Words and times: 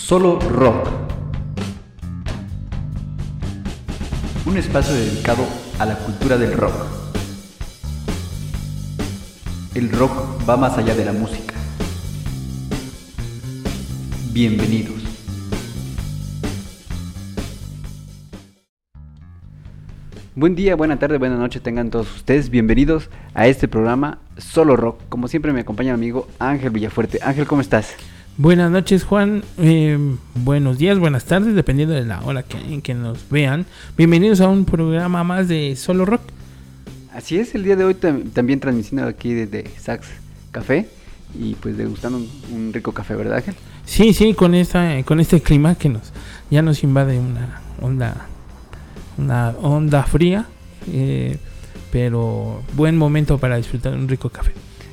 Solo 0.00 0.40
Rock. 0.40 0.88
Un 4.44 4.56
espacio 4.56 4.92
dedicado 4.92 5.44
a 5.78 5.86
la 5.86 5.94
cultura 5.98 6.36
del 6.36 6.52
rock. 6.54 6.74
El 9.74 9.92
rock 9.92 10.10
va 10.48 10.56
más 10.56 10.76
allá 10.78 10.96
de 10.96 11.04
la 11.04 11.12
música. 11.12 11.54
Bienvenidos. 14.32 15.00
Buen 20.34 20.56
día, 20.56 20.74
buena 20.74 20.98
tarde, 20.98 21.18
buena 21.18 21.36
noche 21.36 21.60
tengan 21.60 21.90
todos 21.90 22.12
ustedes. 22.16 22.50
Bienvenidos 22.50 23.10
a 23.34 23.46
este 23.46 23.68
programa 23.68 24.18
Solo 24.38 24.74
Rock. 24.74 25.02
Como 25.08 25.28
siempre 25.28 25.52
me 25.52 25.60
acompaña 25.60 25.92
mi 25.92 26.00
amigo 26.08 26.26
Ángel 26.40 26.70
Villafuerte. 26.70 27.20
Ángel, 27.22 27.46
¿cómo 27.46 27.60
estás? 27.60 27.94
Buenas 28.36 28.70
noches, 28.70 29.04
Juan. 29.04 29.42
Eh, 29.58 29.98
buenos 30.34 30.78
días, 30.78 30.98
buenas 30.98 31.24
tardes, 31.24 31.54
dependiendo 31.54 31.94
de 31.94 32.04
la 32.04 32.22
hora 32.22 32.42
que, 32.42 32.56
en 32.58 32.80
que 32.80 32.94
nos 32.94 33.28
vean. 33.28 33.66
Bienvenidos 33.98 34.40
a 34.40 34.48
un 34.48 34.64
programa 34.64 35.24
más 35.24 35.48
de 35.48 35.76
Solo 35.76 36.06
Rock. 36.06 36.22
Así 37.14 37.38
es, 37.38 37.54
el 37.54 37.64
día 37.64 37.76
de 37.76 37.84
hoy 37.84 37.94
tam- 37.94 38.30
también 38.32 38.60
transmitiendo 38.60 39.06
aquí 39.06 39.34
desde 39.34 39.68
Sax 39.78 40.06
Café 40.52 40.88
y 41.38 41.54
pues 41.56 41.76
degustando 41.76 42.18
un, 42.18 42.28
un 42.52 42.72
rico 42.72 42.92
café, 42.92 43.14
¿verdad, 43.14 43.36
Ángel? 43.38 43.54
Sí, 43.84 44.14
sí, 44.14 44.32
con 44.32 44.54
esta, 44.54 45.02
con 45.04 45.20
este 45.20 45.40
clima 45.40 45.74
que 45.74 45.88
nos 45.90 46.12
ya 46.50 46.62
nos 46.62 46.82
invade 46.82 47.18
una 47.18 47.60
onda, 47.82 48.26
una 49.18 49.50
onda 49.60 50.02
fría, 50.04 50.46
eh, 50.90 51.36
pero 51.92 52.62
buen 52.74 52.96
momento 52.96 53.38
para 53.38 53.56
disfrutar 53.56 53.92
un 53.94 54.08
rico 54.08 54.30
café. 54.30 54.52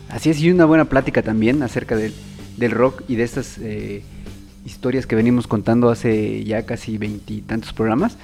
Así 0.10 0.30
es, 0.32 0.42
y 0.42 0.52
una 0.52 0.66
buena 0.66 0.86
plática 0.86 1.22
también 1.22 1.64
acerca 1.64 1.96
del, 1.96 2.14
del 2.58 2.72
rock 2.72 3.04
y 3.08 3.16
de 3.16 3.24
estas 3.24 3.58
eh, 3.60 4.04
historias 4.66 5.08
que 5.08 5.16
venimos 5.16 5.48
contando 5.48 5.90
hace 5.90 6.44
ya 6.44 6.66
casi 6.66 6.98
veintitantos 6.98 7.74
programas. 7.74 8.18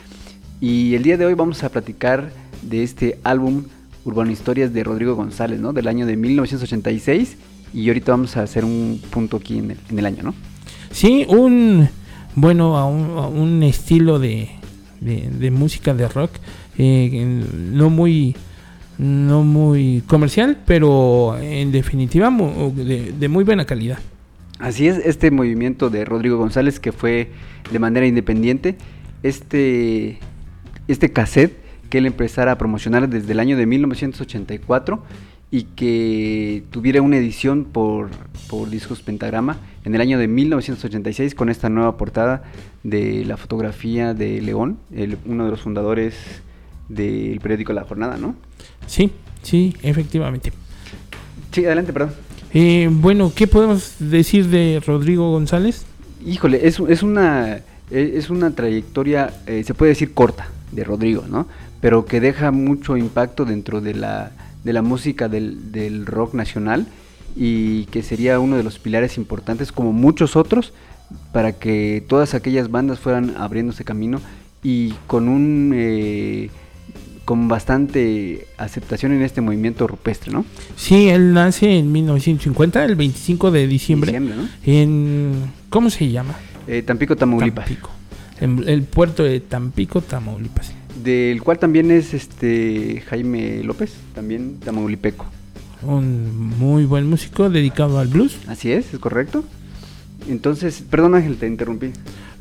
Y 0.59 0.95
el 0.95 1.03
día 1.03 1.17
de 1.17 1.25
hoy 1.25 1.33
vamos 1.33 1.63
a 1.63 1.69
platicar 1.69 2.31
de 2.61 2.83
este 2.83 3.19
álbum 3.23 3.65
Urbano 4.05 4.31
Historias 4.31 4.73
de 4.73 4.83
Rodrigo 4.83 5.15
González, 5.15 5.59
¿no? 5.59 5.73
Del 5.73 5.87
año 5.87 6.05
de 6.05 6.17
1986. 6.17 7.37
Y 7.73 7.87
ahorita 7.87 8.11
vamos 8.11 8.37
a 8.37 8.43
hacer 8.43 8.65
un 8.65 9.01
punto 9.09 9.37
aquí 9.37 9.59
en 9.59 9.71
el, 9.71 9.77
en 9.89 9.99
el 9.99 10.05
año, 10.05 10.23
¿no? 10.23 10.35
Sí, 10.91 11.25
un 11.29 11.89
bueno 12.35 12.77
a 12.77 12.87
un, 12.87 13.63
estilo 13.63 14.19
de, 14.19 14.49
de, 14.99 15.29
de 15.29 15.51
música 15.51 15.93
de 15.93 16.07
rock 16.07 16.31
eh, 16.77 17.43
no 17.53 17.89
muy 17.89 18.35
no 18.97 19.43
muy 19.43 20.03
comercial, 20.07 20.57
pero 20.65 21.37
en 21.39 21.71
definitiva 21.71 22.31
de, 22.75 23.11
de 23.11 23.27
muy 23.27 23.43
buena 23.43 23.65
calidad. 23.65 23.99
Así 24.63 24.87
es, 24.87 24.97
este 25.05 25.29
movimiento 25.29 25.89
de 25.89 26.05
Rodrigo 26.05 26.37
González 26.37 26.79
que 26.79 26.93
fue 26.93 27.31
de 27.69 27.79
manera 27.79 28.07
independiente, 28.07 28.77
este, 29.21 30.19
este 30.87 31.11
cassette 31.11 31.57
que 31.89 31.97
él 31.97 32.05
empezara 32.05 32.53
a 32.53 32.57
promocionar 32.57 33.09
desde 33.09 33.33
el 33.33 33.41
año 33.41 33.57
de 33.57 33.65
1984 33.65 35.03
y 35.51 35.63
que 35.63 36.63
tuviera 36.71 37.01
una 37.01 37.17
edición 37.17 37.65
por, 37.65 38.09
por 38.49 38.69
Discos 38.69 39.01
Pentagrama 39.01 39.57
en 39.83 39.95
el 39.95 39.99
año 40.01 40.17
de 40.17 40.29
1986 40.29 41.35
con 41.35 41.49
esta 41.49 41.67
nueva 41.67 41.97
portada 41.97 42.43
de 42.83 43.25
la 43.25 43.35
fotografía 43.35 44.13
de 44.13 44.41
León, 44.41 44.77
el- 44.95 45.17
uno 45.25 45.43
de 45.43 45.51
los 45.51 45.59
fundadores 45.61 46.15
del 46.87 47.37
periódico 47.41 47.73
La 47.73 47.83
Jornada, 47.83 48.15
¿no? 48.17 48.33
Sí, 48.87 49.11
sí, 49.41 49.75
efectivamente. 49.83 50.53
Sí, 51.51 51.65
adelante, 51.65 51.91
perdón. 51.91 52.13
Eh, 52.53 52.89
bueno, 52.91 53.31
¿qué 53.35 53.47
podemos 53.47 53.95
decir 53.99 54.47
de 54.47 54.81
Rodrigo 54.85 55.31
González? 55.31 55.85
Híjole, 56.25 56.67
es, 56.67 56.79
una 56.79 57.57
e- 57.89 58.13
es 58.15 58.29
una 58.29 58.51
trayectoria, 58.51 59.33
eh, 59.47 59.63
se 59.65 59.73
puede 59.73 59.89
decir 59.89 60.13
corta, 60.13 60.47
de 60.71 60.83
Rodrigo, 60.83 61.23
¿no? 61.27 61.47
Pero 61.81 62.05
que 62.05 62.19
deja 62.19 62.51
mucho 62.51 62.95
impacto 62.95 63.45
dentro 63.45 63.81
de 63.81 63.95
la, 63.95 64.31
de 64.63 64.73
la 64.73 64.81
música 64.81 65.27
del, 65.29 65.71
del 65.71 66.05
rock 66.05 66.33
nacional 66.33 66.85
y 67.35 67.85
que 67.85 68.03
sería 68.03 68.39
uno 68.39 68.55
de 68.57 68.63
los 68.63 68.77
pilares 68.79 69.17
importantes, 69.17 69.71
como 69.71 69.91
muchos 69.91 70.35
otros, 70.35 70.73
para 71.31 71.53
que 71.53 72.03
todas 72.07 72.33
aquellas 72.35 72.69
bandas 72.69 72.99
fueran 72.99 73.35
abriéndose 73.37 73.83
camino 73.83 74.21
y 74.63 74.93
con 75.07 75.27
un 75.27 75.73
eh, 75.75 76.49
con 77.25 77.47
bastante 77.47 78.47
aceptación 78.57 79.13
en 79.13 79.21
este 79.21 79.41
movimiento 79.41 79.87
rupestre, 79.87 80.31
¿no? 80.31 80.45
Sí, 80.75 81.09
él 81.09 81.33
nace 81.33 81.77
en 81.77 81.91
1950, 81.91 82.83
el 82.83 82.95
25 82.95 83.51
de 83.51 83.67
diciembre, 83.67 84.11
Diciembre, 84.11 84.35
¿no? 84.35 84.47
en 84.65 85.51
¿cómo 85.69 85.89
se 85.89 86.09
llama? 86.09 86.35
Eh, 86.67 86.81
Tampico, 86.85 87.15
Tamaulipas. 87.15 87.65
Tampico. 87.65 87.89
En 88.41 88.63
el 88.67 88.83
puerto 88.83 89.23
de 89.23 89.39
Tampico, 89.39 90.01
Tamaulipas. 90.01 90.73
del 91.03 91.41
cual 91.41 91.59
también 91.59 91.91
es 91.91 92.13
este 92.13 93.03
Jaime 93.07 93.63
López, 93.63 93.93
también 94.13 94.59
tamaulipeco. 94.59 95.25
Un 95.81 96.57
muy 96.57 96.85
buen 96.85 97.09
músico 97.09 97.49
dedicado 97.49 97.99
al 97.99 98.07
blues. 98.07 98.37
Así 98.47 98.71
es, 98.71 98.93
es 98.93 98.99
correcto. 98.99 99.43
Entonces, 100.29 100.83
perdón 100.89 101.15
Ángel, 101.15 101.35
te 101.37 101.47
interrumpí. 101.47 101.91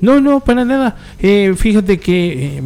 No, 0.01 0.21
no, 0.21 0.41
para 0.41 0.65
nada. 0.65 0.97
Eh, 1.21 1.53
fíjate 1.57 1.99
que 1.99 2.59
eh, 2.59 2.63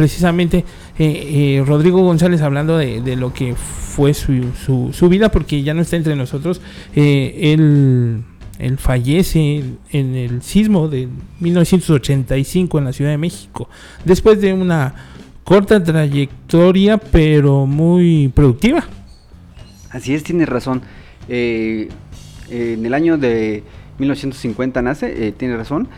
precisamente 0.00 0.64
eh, 0.98 1.58
eh, 1.58 1.64
Rodrigo 1.66 2.00
González, 2.00 2.40
hablando 2.40 2.78
de, 2.78 3.16
lo 3.16 3.34
que 3.34 3.54
fue 3.54 4.14
su, 4.14 4.46
su, 4.94 5.08
vida, 5.10 5.30
porque 5.30 5.62
ya 5.62 5.74
no 5.74 5.82
está 5.82 5.96
entre 5.96 6.16
nosotros, 6.16 6.62
eh, 6.96 7.52
él, 7.52 8.22
él 8.58 8.78
fallece 8.78 9.62
en 9.92 10.14
el 10.16 10.40
sismo 10.40 10.88
de 10.88 11.06
1985 11.40 12.78
en 12.78 12.84
la 12.86 12.94
Ciudad 12.94 13.10
de 13.10 13.18
México, 13.18 13.68
después 14.06 14.40
de 14.40 14.54
una 14.54 14.94
corta 15.44 15.84
trayectoria, 15.84 16.96
pero 16.96 17.66
muy 17.66 18.28
productiva. 18.34 18.82
Así 19.90 20.14
es, 20.14 20.22
tienes 20.22 20.48
razón. 20.48 20.80
Eh, 21.28 21.90
en 22.48 22.86
el 22.86 22.94
año 22.94 23.18
de 23.18 23.64
1950 23.98 24.80
nace, 24.80 25.32
tienes 25.32 25.58
razón. 25.58 25.88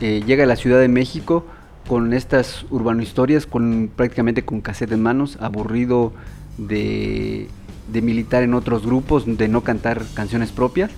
Llega 0.00 0.42
a 0.42 0.46
la 0.48 0.56
Ciudad 0.56 0.80
de 0.80 0.88
México 0.88 1.44
con 1.88 2.12
estas 2.12 2.66
urbano 2.70 3.02
historias, 3.02 3.46
con 3.46 3.90
prácticamente 3.96 4.44
con 4.44 4.60
cassette 4.60 4.92
en 4.92 5.02
manos, 5.02 5.38
aburrido 5.40 6.12
de, 6.58 7.48
militar 7.90 8.42
en 8.42 8.52
otros 8.52 8.84
grupos, 8.84 9.24
de 9.26 9.48
no 9.48 9.62
cantar 9.62 10.04
canciones 10.14 10.52
propias. 10.52 10.90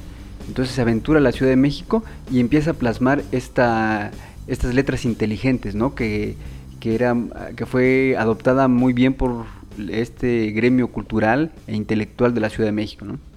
Entonces 0.48 0.74
se 0.74 0.82
aventura 0.82 1.20
a 1.20 1.22
la 1.22 1.30
Ciudad 1.30 1.50
de 1.50 1.56
México 1.56 2.02
y 2.30 2.40
empieza 2.40 2.72
a 2.72 2.74
plasmar 2.74 3.22
esta, 3.30 4.10
estas 4.48 4.74
letras 4.74 5.04
inteligentes, 5.04 5.76
¿no? 5.76 5.94
Que, 5.94 6.34
que, 6.80 6.96
era, 6.96 7.16
que 7.56 7.66
fue 7.66 8.16
adoptada 8.18 8.66
muy 8.66 8.92
bien 8.92 9.14
por 9.14 9.44
este 9.90 10.50
gremio 10.50 10.88
cultural 10.88 11.52
e 11.68 11.76
intelectual 11.76 12.34
de 12.34 12.40
la 12.40 12.50
Ciudad 12.50 12.66
de 12.66 12.72
México, 12.72 13.04
¿no? 13.04 13.29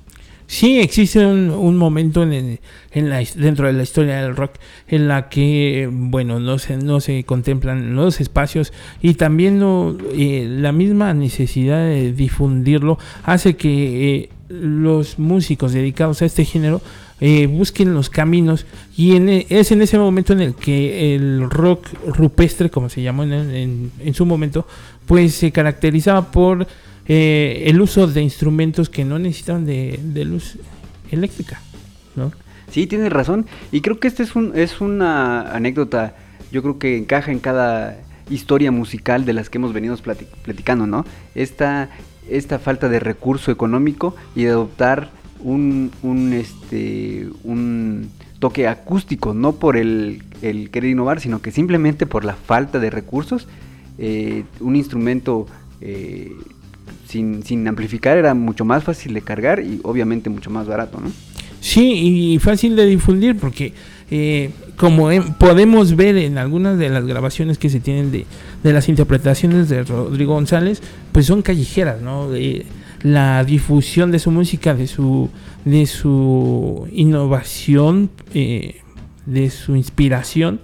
Sí, 0.54 0.80
existe 0.80 1.26
un, 1.26 1.50
un 1.50 1.78
momento 1.78 2.22
en, 2.22 2.60
la, 2.94 3.24
dentro 3.36 3.66
de 3.66 3.74
la 3.74 3.82
historia 3.82 4.22
del 4.22 4.36
rock 4.36 4.52
en 4.88 5.08
la 5.08 5.28
que, 5.28 5.90
bueno, 5.92 6.40
no 6.40 6.60
se, 6.60 6.78
no 6.78 7.00
se 7.00 7.24
contemplan 7.24 7.96
los 7.96 8.22
espacios 8.22 8.72
y 9.02 9.16
también 9.16 9.58
no, 9.58 9.98
eh, 10.14 10.46
la 10.48 10.72
misma 10.72 11.12
necesidad 11.16 11.84
de 11.88 12.14
difundirlo 12.14 13.00
hace 13.24 13.56
que 13.56 14.16
eh, 14.16 14.30
los 14.50 15.18
músicos 15.18 15.74
dedicados 15.74 16.22
a 16.22 16.26
este 16.26 16.46
género 16.46 16.82
eh, 17.20 17.48
busquen 17.48 17.96
los 17.96 18.12
caminos 18.12 18.68
y 18.96 19.16
en 19.16 19.30
e- 19.30 19.48
es 19.50 19.72
en 19.72 19.82
ese 19.82 19.98
momento 19.98 20.34
en 20.34 20.42
el 20.42 20.54
que 20.54 21.16
el 21.16 21.50
rock 21.50 21.88
rupestre, 22.06 22.70
como 22.70 22.90
se 22.90 23.02
llamó 23.02 23.24
en, 23.24 23.34
en- 23.34 23.92
en 24.00 24.14
su 24.14 24.28
momento, 24.28 24.68
pues 25.08 25.34
se 25.34 25.52
caracterizaba 25.52 26.32
por 26.32 26.68
eh, 27.08 27.64
el 27.68 27.82
uso 27.82 28.08
de 28.08 28.22
instrumentos 28.22 28.90
que 28.90 29.06
no 29.06 29.20
necesitan 29.20 29.66
de, 29.66 30.00
luz 30.26 30.58
eléctrica, 31.12 31.62
¿no? 32.16 32.32
Sí, 32.72 32.88
tienes 32.88 33.12
razón. 33.12 33.46
Y 33.72 33.82
creo 33.82 34.00
que 34.00 34.08
esta 34.08 34.24
es, 34.24 34.36
un, 34.36 34.54
es 34.56 34.82
una 34.82 35.54
anécdota, 35.54 36.16
yo 36.52 36.62
creo 36.62 36.80
que 36.80 36.98
encaja 36.98 37.32
en 37.32 37.40
cada 37.40 37.98
historia 38.30 38.72
musical 38.72 39.26
de 39.26 39.34
las 39.34 39.50
que 39.50 39.58
hemos 39.58 39.74
venido 39.74 39.96
plati- 39.98 40.28
platicando, 40.44 40.88
¿no? 40.88 41.06
Esta, 41.36 41.90
esta 42.30 42.58
falta 42.58 42.90
de 42.90 43.00
recurso 43.00 43.52
económico 43.52 44.16
y 44.36 44.44
de 44.44 44.52
adoptar 44.52 45.12
un, 45.42 45.92
un, 46.04 46.34
este, 46.34 47.28
un 47.44 48.10
toque 48.40 48.68
acústico, 48.68 49.34
no 49.34 49.54
por 49.54 49.78
el, 49.78 50.24
el 50.42 50.70
querer 50.70 50.92
innovar, 50.92 51.20
sino 51.20 51.42
que 51.42 51.52
simplemente 51.52 52.06
por 52.06 52.24
la 52.26 52.34
falta 52.34 52.80
de 52.80 52.90
recursos. 52.90 53.48
eh, 53.98 54.46
un 54.60 54.76
instrumento 54.76 55.46
eh, 55.82 56.32
sin, 57.14 57.68
amplificar 57.68 58.18
era 58.18 58.34
mucho 58.34 58.66
más 58.66 58.84
fácil 58.84 59.14
de 59.14 59.22
cargar 59.22 59.60
y 59.62 59.80
obviamente 59.84 60.30
mucho 60.30 60.50
más 60.50 60.68
barato, 60.68 61.00
¿no? 61.00 61.12
Sí, 61.62 62.34
y 62.34 62.40
fácil 62.40 62.76
de 62.76 62.86
difundir 62.86 63.38
porque 63.38 63.74
eh, 64.12 64.50
como 64.76 65.12
em- 65.12 65.34
podemos 65.36 65.96
ver 65.96 66.18
en 66.18 66.38
algunas 66.38 66.78
de 66.78 66.90
las 66.90 67.06
grabaciones 67.06 67.58
que 67.58 67.70
se 67.70 67.80
tienen 67.80 68.12
de, 68.12 68.26
de 68.64 68.74
las 68.74 68.90
interpretaciones 68.90 69.70
de 69.70 69.84
Rodrigo 69.84 70.34
González, 70.34 70.82
pues 71.14 71.26
son 71.26 71.42
callejeras, 71.42 72.02
¿no? 72.02 72.34
Eh, 72.36 72.66
la 73.02 73.44
difusión 73.44 74.12
de 74.12 74.20
su 74.20 74.32
música, 74.32 74.74
de 74.74 74.88
su, 74.88 75.30
de 75.66 75.86
su 75.86 76.88
innovación, 76.92 78.10
eh, 78.34 78.82
de 79.26 79.50
su 79.50 79.76
inspiración, 79.76 80.60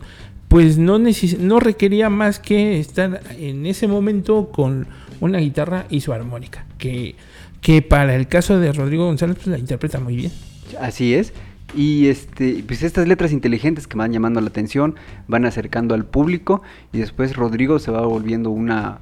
pues 0.49 0.77
no, 0.77 0.99
no 0.99 1.59
requería 1.59 2.09
más 2.09 2.39
que 2.39 2.79
estar 2.79 3.21
en 3.37 3.65
ese 3.65 3.87
momento 3.87 4.49
con 4.51 4.87
una 5.19 5.39
guitarra 5.39 5.85
y 5.89 6.01
su 6.01 6.13
armónica, 6.13 6.65
que, 6.77 7.15
que 7.61 7.81
para 7.81 8.15
el 8.15 8.27
caso 8.27 8.59
de 8.59 8.71
Rodrigo 8.71 9.05
González 9.05 9.35
pues 9.35 9.47
la 9.47 9.57
interpreta 9.57 9.99
muy 9.99 10.15
bien. 10.15 10.31
Así 10.79 11.13
es. 11.13 11.33
Y 11.75 12.07
este, 12.07 12.63
pues 12.65 12.81
estas 12.81 13.07
letras 13.07 13.31
inteligentes 13.31 13.87
que 13.87 13.97
van 13.97 14.11
llamando 14.11 14.41
la 14.41 14.47
atención, 14.47 14.95
van 15.27 15.45
acercando 15.45 15.93
al 15.93 16.05
público 16.05 16.63
y 16.91 16.97
después 16.97 17.35
Rodrigo 17.35 17.77
se 17.77 17.91
va 17.91 18.01
volviendo 18.01 18.49
una, 18.49 18.99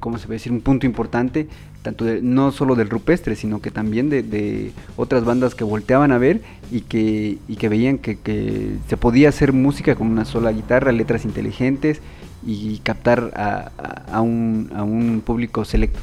¿cómo 0.00 0.18
se 0.18 0.26
a 0.26 0.30
decir? 0.30 0.50
Un 0.50 0.62
punto 0.62 0.84
importante, 0.84 1.46
tanto 1.82 2.04
no 2.22 2.50
solo 2.50 2.74
del 2.74 2.90
rupestre, 2.90 3.36
sino 3.36 3.60
que 3.60 3.70
también 3.70 4.10
de, 4.10 4.72
otras 4.96 5.24
bandas 5.24 5.54
que 5.54 5.62
volteaban 5.62 6.10
a 6.10 6.18
ver 6.18 6.40
y 6.72 6.80
que, 6.80 7.38
y 7.46 7.54
que 7.54 7.68
veían 7.68 7.98
que, 7.98 8.18
que, 8.18 8.78
se 8.88 8.96
podía 8.96 9.28
hacer 9.28 9.52
música 9.52 9.94
con 9.94 10.08
una 10.08 10.24
sola 10.24 10.50
guitarra, 10.50 10.90
letras 10.90 11.24
inteligentes 11.24 12.00
y 12.44 12.78
captar 12.78 13.32
a, 13.34 13.70
a, 14.10 14.20
un, 14.20 14.70
a 14.74 14.82
un 14.82 15.22
público 15.24 15.64
selecto. 15.64 15.98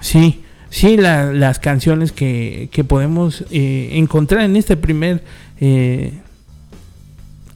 Sí, 0.00 0.40
sí, 0.70 0.96
las 0.96 1.58
canciones 1.58 2.12
que, 2.12 2.68
que 2.72 2.84
podemos 2.84 3.44
eh, 3.50 3.90
encontrar 3.92 4.42
en 4.44 4.56
este 4.56 4.76
primer 4.76 5.22
eh, 5.60 6.12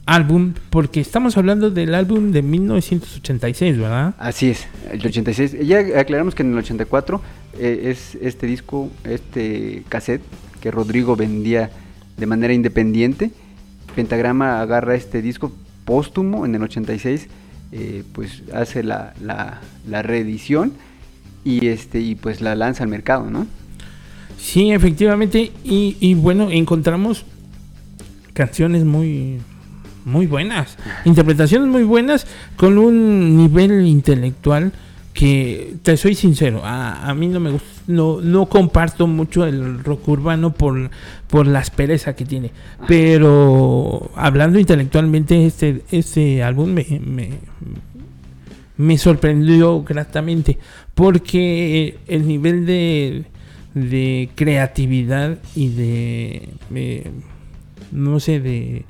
álbum, 0.07 0.53
porque 0.71 1.01
estamos 1.01 1.37
hablando 1.37 1.71
del 1.71 1.95
álbum 1.95 2.33
de 2.33 2.43
1986, 2.43 3.79
¿verdad? 3.79 4.15
Así 4.19 4.51
es, 4.51 4.67
el 4.91 5.05
86. 5.05 5.57
Ya 5.67 5.79
aclaramos 5.99 6.35
que 6.35 6.43
en 6.43 6.53
el 6.53 6.59
84 6.59 7.21
eh, 7.59 7.81
es 7.85 8.17
este 8.21 8.47
disco, 8.47 8.91
este 9.05 9.83
cassette 9.89 10.23
que 10.61 10.71
Rodrigo 10.71 11.17
vendía 11.17 11.71
de 12.17 12.27
manera 12.27 12.53
independiente. 12.53 13.31
Pentagrama 13.95 14.61
agarra 14.61 14.95
este 14.95 15.23
disco 15.23 15.53
póstumo 15.85 16.47
en 16.47 16.55
el 16.55 16.63
86, 16.63 17.29
pues 18.13 18.43
hace 18.53 18.83
la, 18.83 19.15
la, 19.21 19.61
la 19.89 20.03
reedición 20.03 20.73
y 21.45 21.67
este 21.67 22.01
y 22.01 22.15
pues 22.15 22.41
la 22.41 22.55
lanza 22.55 22.85
al 22.85 22.91
mercado, 22.91 23.31
¿no? 23.31 23.47
Sí, 24.39 24.73
efectivamente 24.73 25.53
y, 25.65 25.97
y 26.01 26.15
bueno 26.15 26.51
encontramos 26.51 27.25
canciones 28.33 28.85
muy 28.85 29.41
muy 30.05 30.27
buenas, 30.27 30.77
interpretaciones 31.05 31.69
muy 31.69 31.83
buenas 31.83 32.27
con 32.57 32.79
un 32.79 33.37
nivel 33.37 33.87
intelectual 33.87 34.73
que 35.15 35.77
te 35.83 35.97
soy 35.97 36.17
sincero, 36.17 36.63
a, 36.65 37.09
a 37.09 37.15
mí 37.15 37.29
no 37.29 37.39
me 37.39 37.53
gusta, 37.53 37.69
no, 37.87 38.21
no 38.21 38.47
comparto 38.47 39.07
mucho 39.07 39.47
el 39.47 39.83
rock 39.83 40.09
urbano 40.09 40.53
por, 40.53 40.91
por 41.29 41.47
la 41.47 41.61
aspereza 41.61 42.17
que 42.17 42.25
tiene, 42.25 42.51
pero 42.89 44.11
hablando 44.17 44.59
intelectualmente 44.59 45.47
este, 45.47 45.85
este 45.93 46.43
álbum 46.43 46.71
me, 46.71 47.01
me, 47.01 47.31
me 48.77 48.99
sorprendió 48.99 49.85
gratamente 49.85 50.59
porque 50.95 51.97
el 52.09 52.27
nivel 52.27 52.67
de, 52.67 53.25
de 53.75 54.31
creatividad 54.35 55.39
y 55.55 55.69
de, 55.69 56.49
no 57.93 58.19
sé, 58.19 58.41
de, 58.41 58.85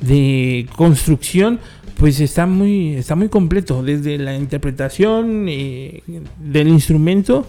de 0.00 0.66
construcción, 0.76 1.58
pues 1.96 2.20
está 2.20 2.46
muy, 2.46 2.94
está 2.94 3.16
muy 3.16 3.28
completo, 3.28 3.82
desde 3.82 4.18
la 4.18 4.36
interpretación 4.36 5.46
eh, 5.48 6.02
del 6.38 6.68
instrumento 6.68 7.46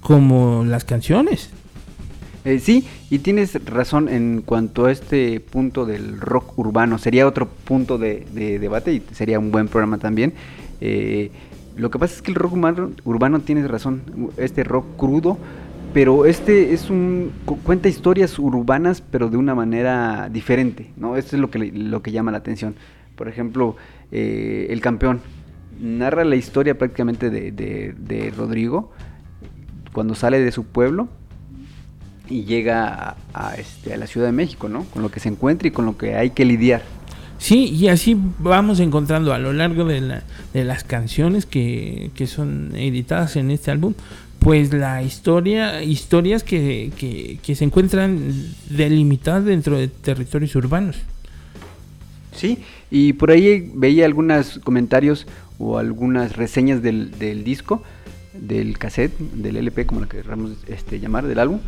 como 0.00 0.64
las 0.64 0.84
canciones. 0.84 1.50
Eh, 2.44 2.58
sí, 2.58 2.86
y 3.10 3.18
tienes 3.18 3.62
razón 3.66 4.08
en 4.08 4.42
cuanto 4.44 4.86
a 4.86 4.92
este 4.92 5.40
punto 5.40 5.84
del 5.84 6.18
rock 6.18 6.58
urbano. 6.58 6.96
Sería 6.96 7.26
otro 7.26 7.48
punto 7.48 7.98
de, 7.98 8.26
de 8.32 8.58
debate 8.58 8.94
y 8.94 9.02
sería 9.12 9.38
un 9.38 9.50
buen 9.50 9.68
programa 9.68 9.98
también. 9.98 10.32
Eh, 10.80 11.30
lo 11.76 11.90
que 11.90 11.98
pasa 11.98 12.14
es 12.14 12.22
que 12.22 12.30
el 12.30 12.34
rock 12.34 12.54
urbano, 13.04 13.40
tiene 13.40 13.66
razón, 13.66 14.02
este 14.36 14.64
rock 14.64 14.84
crudo, 14.96 15.38
pero 15.92 16.26
este 16.26 16.72
es 16.72 16.90
un 16.90 17.32
cuenta 17.64 17.88
historias 17.88 18.38
urbanas 18.38 19.00
pero 19.00 19.28
de 19.28 19.36
una 19.36 19.54
manera 19.54 20.28
diferente, 20.30 20.90
¿no? 20.96 21.16
Esto 21.16 21.36
es 21.36 21.40
lo 21.40 21.50
que 21.50 21.58
lo 21.58 22.02
que 22.02 22.12
llama 22.12 22.32
la 22.32 22.38
atención. 22.38 22.74
Por 23.16 23.28
ejemplo, 23.28 23.76
eh, 24.12 24.68
el 24.70 24.80
campeón 24.80 25.20
narra 25.80 26.24
la 26.24 26.36
historia 26.36 26.76
prácticamente 26.76 27.30
de, 27.30 28.34
Rodrigo 28.36 28.92
cuando 29.92 30.14
sale 30.14 30.40
de 30.40 30.52
su 30.52 30.64
pueblo 30.64 31.08
y 32.28 32.44
llega 32.44 33.16
a, 33.34 33.54
este, 33.56 33.92
a 33.92 33.96
la 33.96 34.06
Ciudad 34.06 34.26
de 34.26 34.32
México, 34.32 34.68
¿no? 34.68 34.84
Con 34.84 35.02
lo 35.02 35.10
que 35.10 35.18
se 35.18 35.28
encuentra 35.28 35.66
y 35.66 35.70
con 35.72 35.84
lo 35.84 35.98
que 35.98 36.14
hay 36.14 36.30
que 36.30 36.44
lidiar. 36.44 36.82
Sí, 37.40 37.70
y 37.70 37.88
así 37.88 38.16
vamos 38.38 38.80
encontrando 38.80 39.32
a 39.32 39.38
lo 39.38 39.54
largo 39.54 39.86
de, 39.86 40.02
la, 40.02 40.22
de 40.52 40.62
las 40.62 40.84
canciones 40.84 41.46
que, 41.46 42.10
son 42.26 42.76
editadas 42.76 43.34
en 43.36 43.50
este 43.50 43.70
álbum, 43.70 43.94
pues 44.40 44.72
la 44.72 45.02
historia, 45.02 45.82
historias 45.82 46.42
que, 46.42 46.90
que, 47.42 47.54
se 47.54 47.64
encuentran 47.64 48.32
delimitadas 48.70 49.44
dentro 49.44 49.78
de 49.78 49.88
territorios 49.88 50.56
urbanos. 50.56 50.96
Sí, 52.34 52.58
y 52.90 53.12
por 53.12 53.30
ahí 53.30 53.70
veía 53.74 54.06
algunos 54.06 54.58
comentarios 54.60 55.26
o 55.58 55.78
algunas 55.78 56.36
reseñas 56.36 56.82
del, 56.82 57.18
del 57.18 57.44
disco, 57.44 57.82
del 58.32 58.78
cassette, 58.78 59.16
del 59.18 59.56
LP, 59.56 59.86
como 59.86 60.00
lo 60.00 60.08
queramos 60.08 60.52
este, 60.66 61.00
llamar, 61.00 61.26
del 61.26 61.38
álbum, 61.38 61.60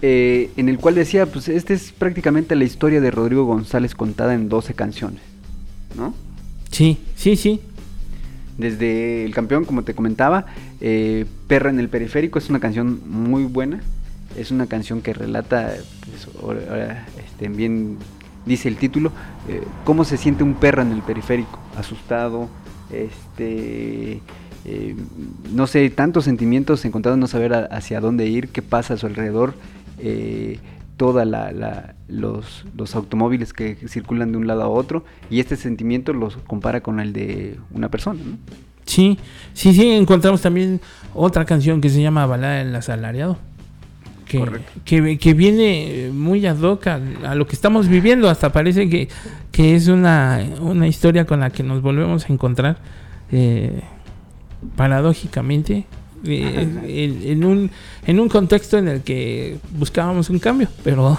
eh, 0.00 0.50
en 0.56 0.68
el 0.68 0.78
cual 0.78 0.96
decía, 0.96 1.26
pues 1.26 1.48
esta 1.48 1.72
es 1.72 1.92
prácticamente 1.92 2.56
la 2.56 2.64
historia 2.64 3.00
de 3.00 3.12
Rodrigo 3.12 3.44
González 3.44 3.94
contada 3.94 4.34
en 4.34 4.48
12 4.48 4.74
canciones, 4.74 5.22
¿no? 5.96 6.14
Sí, 6.72 6.98
sí, 7.14 7.36
sí. 7.36 7.60
Desde 8.58 9.24
El 9.24 9.34
Campeón, 9.34 9.64
como 9.64 9.82
te 9.82 9.94
comentaba, 9.94 10.46
eh, 10.80 11.26
Perra 11.46 11.70
en 11.70 11.80
el 11.80 11.88
Periférico 11.88 12.38
es 12.38 12.50
una 12.50 12.60
canción 12.60 13.00
muy 13.06 13.44
buena, 13.44 13.80
es 14.36 14.50
una 14.50 14.66
canción 14.66 15.02
que 15.02 15.14
relata, 15.14 15.72
pues, 16.06 16.28
este, 17.24 17.48
bien 17.48 17.98
dice 18.46 18.68
el 18.68 18.76
título, 18.76 19.12
eh, 19.48 19.62
cómo 19.84 20.04
se 20.04 20.16
siente 20.16 20.42
un 20.42 20.54
perro 20.54 20.82
en 20.82 20.92
el 20.92 21.02
periférico, 21.02 21.58
asustado, 21.76 22.48
este... 22.90 24.20
no 25.52 25.66
sé, 25.66 25.88
tantos 25.90 26.24
sentimientos 26.24 26.84
encontrados, 26.84 27.18
no 27.18 27.26
saber 27.26 27.68
hacia 27.70 28.00
dónde 28.00 28.26
ir, 28.26 28.48
qué 28.48 28.62
pasa 28.62 28.94
a 28.94 28.96
su 28.96 29.06
alrededor, 29.06 29.54
eh, 29.98 30.58
toda 30.96 31.24
la, 31.24 31.94
los, 32.12 32.64
los, 32.76 32.94
automóviles 32.94 33.52
que 33.52 33.76
circulan 33.88 34.32
de 34.32 34.38
un 34.38 34.46
lado 34.46 34.62
a 34.62 34.68
otro 34.68 35.04
y 35.30 35.40
este 35.40 35.56
sentimiento 35.56 36.12
los 36.12 36.36
compara 36.36 36.82
con 36.82 37.00
el 37.00 37.12
de 37.12 37.58
una 37.72 37.88
persona. 37.88 38.20
Sí, 38.84 39.18
sí, 39.54 39.72
sí, 39.72 39.90
encontramos 39.90 40.42
también 40.42 40.80
otra 41.14 41.44
canción 41.44 41.80
que 41.80 41.88
se 41.88 42.02
llama 42.02 42.26
Balada 42.26 42.56
del 42.56 42.74
Asalariado. 42.74 43.38
Que, 44.26 45.18
que, 45.18 45.34
viene 45.34 46.10
muy 46.10 46.46
ad 46.46 46.58
hoc 46.62 46.86
a, 46.86 47.34
lo 47.34 47.46
que 47.46 47.54
estamos 47.54 47.86
viviendo, 47.88 48.30
hasta 48.30 48.50
parece 48.50 48.88
que, 48.88 49.08
que 49.50 49.74
es 49.74 49.88
una, 49.88 50.42
una, 50.62 50.88
historia 50.88 51.26
con 51.26 51.40
la 51.40 51.50
que 51.50 51.62
nos 51.62 51.82
volvemos 51.82 52.24
a 52.24 52.32
encontrar 52.32 52.78
eh, 53.30 53.82
paradójicamente 54.74 55.84
en, 56.24 57.44
un, 57.44 57.70
en 58.06 58.20
un 58.20 58.28
contexto 58.28 58.78
en 58.78 58.88
el 58.88 59.00
que 59.02 59.58
buscábamos 59.72 60.30
un 60.30 60.38
cambio, 60.38 60.68
pero, 60.84 61.18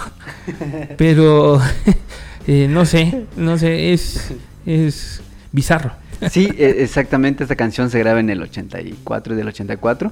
pero 0.97 1.59
eh, 2.47 2.67
no 2.69 2.85
sé, 2.85 3.25
no 3.35 3.57
sé, 3.57 3.93
es, 3.93 4.33
es 4.65 5.21
bizarro. 5.51 5.91
Sí, 6.29 6.49
e, 6.57 6.83
exactamente, 6.83 7.43
esta 7.43 7.55
canción 7.55 7.89
se 7.89 7.99
graba 7.99 8.19
en 8.19 8.29
el 8.29 8.41
84 8.41 9.33
y 9.33 9.37
del 9.37 9.47
84. 9.47 10.11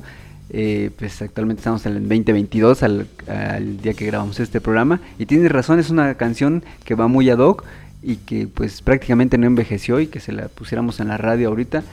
Eh, 0.54 0.90
pues 0.98 1.22
actualmente 1.22 1.62
estamos 1.62 1.86
en 1.86 1.94
el 1.94 2.02
2022, 2.10 2.84
al, 2.84 3.08
al 3.28 3.82
día 3.82 3.94
que 3.94 4.06
grabamos 4.06 4.40
este 4.40 4.60
programa. 4.60 5.00
Y 5.18 5.26
tienes 5.26 5.50
razón, 5.52 5.80
es 5.80 5.90
una 5.90 6.16
canción 6.16 6.64
que 6.84 6.96
va 6.96 7.08
muy 7.08 7.30
ad 7.30 7.40
hoc 7.40 7.64
y 8.04 8.18
que 8.18 8.48
pues 8.48 8.82
prácticamente 8.82 9.38
no 9.38 9.48
envejeció 9.48 10.00
y 10.00 10.08
que 10.08 10.20
se 10.20 10.32
la 10.32 10.48
pusiéramos 10.50 11.00
en 11.00 11.08
la 11.08 11.18
radio 11.18 11.50
ahorita, 11.50 11.84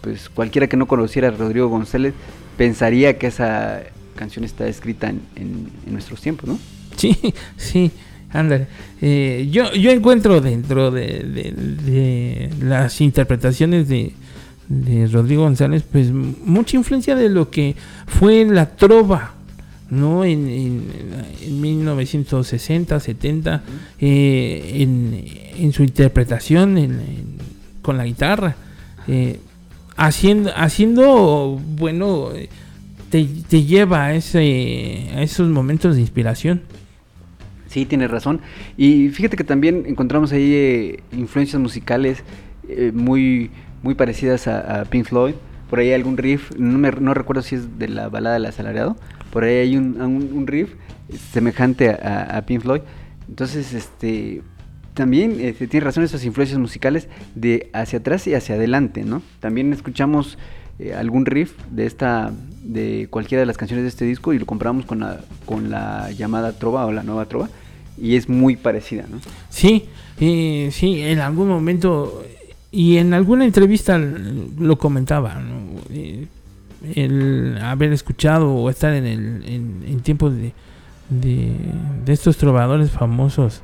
pues 0.00 0.28
cualquiera 0.28 0.66
que 0.66 0.76
no 0.76 0.86
conociera 0.86 1.28
a 1.28 1.30
Rodrigo 1.30 1.68
González 1.68 2.14
pensaría 2.58 3.16
que 3.16 3.28
esa 3.28 3.80
canción 4.16 4.44
está 4.44 4.68
escrita 4.68 5.08
en, 5.08 5.22
en, 5.36 5.92
nuestros 5.92 6.20
tiempos, 6.20 6.48
¿no? 6.48 6.58
Sí, 6.96 7.16
sí, 7.56 7.90
ándale. 8.30 8.66
Eh, 9.00 9.48
yo, 9.50 9.72
yo 9.72 9.92
encuentro 9.92 10.40
dentro 10.40 10.90
de, 10.90 12.50
las 12.60 13.00
interpretaciones 13.00 13.88
de, 13.88 14.12
Rodrigo 15.10 15.44
González, 15.44 15.82
pues 15.90 16.10
mucha 16.12 16.76
influencia 16.76 17.14
de 17.14 17.30
lo 17.30 17.48
que 17.48 17.74
fue 18.06 18.44
la 18.44 18.66
trova, 18.76 19.32
¿no? 19.88 20.24
En, 20.24 20.46
en, 21.40 21.60
1960, 21.60 23.00
70, 23.00 23.62
eh, 23.98 24.72
en, 24.74 25.24
en, 25.64 25.72
su 25.72 25.84
interpretación 25.84 27.00
con 27.80 27.96
la 27.96 28.04
guitarra. 28.04 28.56
Eh, 29.06 29.40
haciendo, 29.98 30.50
haciendo 30.56 31.60
bueno, 31.76 32.30
te, 33.10 33.26
lleva 33.26 34.06
a, 34.06 34.14
ese, 34.14 35.10
a 35.14 35.22
esos 35.22 35.48
momentos 35.48 35.96
de 35.96 36.00
inspiración. 36.00 36.62
Sí, 37.66 37.84
tienes 37.84 38.10
razón. 38.10 38.40
Y 38.78 39.10
fíjate 39.10 39.36
que 39.36 39.44
también 39.44 39.84
encontramos 39.86 40.32
ahí 40.32 40.54
eh, 40.54 41.02
influencias 41.12 41.60
musicales 41.60 42.22
eh, 42.68 42.92
muy, 42.94 43.50
muy 43.82 43.94
parecidas 43.94 44.48
a, 44.48 44.84
Pink 44.88 45.06
Floyd. 45.06 45.34
Por 45.68 45.80
ahí 45.80 45.88
hay 45.88 45.94
algún 45.94 46.16
riff, 46.16 46.50
no, 46.56 46.78
me, 46.78 46.90
no 46.92 47.12
recuerdo 47.12 47.42
si 47.42 47.56
es 47.56 47.78
de 47.78 47.88
la 47.88 48.08
balada 48.08 48.34
del 48.36 48.46
asalariado, 48.46 48.96
por 49.30 49.44
ahí 49.44 49.56
hay 49.56 49.76
un, 49.76 50.00
un, 50.00 50.46
riff 50.46 50.72
semejante 51.30 51.90
a, 51.90 52.42
Pink 52.46 52.62
Floyd. 52.62 52.80
Entonces, 53.28 53.74
este, 53.74 54.40
también 54.98 55.38
este, 55.38 55.68
tiene 55.68 55.84
razón 55.84 56.02
esas 56.02 56.24
influencias 56.24 56.58
musicales 56.58 57.06
de 57.36 57.70
hacia 57.72 58.00
atrás 58.00 58.26
y 58.26 58.34
hacia 58.34 58.56
adelante, 58.56 59.04
¿no? 59.04 59.22
También 59.38 59.72
escuchamos 59.72 60.38
eh, 60.80 60.92
algún 60.92 61.24
riff 61.24 61.52
de 61.70 61.86
esta 61.86 62.32
de 62.64 63.06
cualquiera 63.08 63.38
de 63.38 63.46
las 63.46 63.56
canciones 63.56 63.84
de 63.84 63.90
este 63.90 64.04
disco 64.04 64.32
y 64.32 64.40
lo 64.40 64.46
compramos 64.46 64.86
con 64.86 64.98
la, 64.98 65.20
con 65.46 65.70
la 65.70 66.10
llamada 66.10 66.58
trova 66.58 66.84
o 66.84 66.90
la 66.90 67.04
nueva 67.04 67.26
trova 67.26 67.48
y 67.96 68.16
es 68.16 68.28
muy 68.28 68.56
parecida, 68.56 69.04
¿no? 69.08 69.20
Sí, 69.50 69.84
eh, 70.18 70.70
sí, 70.72 71.00
en 71.00 71.20
algún 71.20 71.46
momento 71.46 72.24
y 72.72 72.96
en 72.96 73.14
alguna 73.14 73.44
entrevista 73.44 73.98
lo 73.98 74.78
comentaba, 74.78 75.40
eh, 75.92 76.26
el 76.96 77.56
haber 77.62 77.92
escuchado 77.92 78.52
o 78.52 78.68
estar 78.68 78.92
en, 78.94 79.06
el, 79.06 79.44
en, 79.86 80.00
tiempos 80.00 80.34
de, 80.34 80.52
de, 81.08 82.12
estos 82.12 82.36
trovadores 82.36 82.90
famosos 82.90 83.62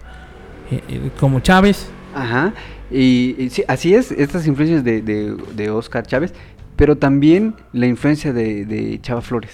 como 1.19 1.41
Chávez. 1.41 1.89
Ajá, 2.15 2.55
y, 2.91 3.49
sí, 3.51 3.65
así 3.67 3.95
es, 3.95 4.13
estas 4.13 4.47
influencias 4.47 4.85
de, 4.85 5.03
de, 5.03 5.37
de 5.55 5.71
Oscar 5.71 6.07
Chávez 6.07 6.33
pero 6.77 6.97
también 6.97 7.55
la 7.73 7.87
influencia 7.87 8.33
de, 8.33 8.99
Chava 9.03 9.23
Flores. 9.23 9.53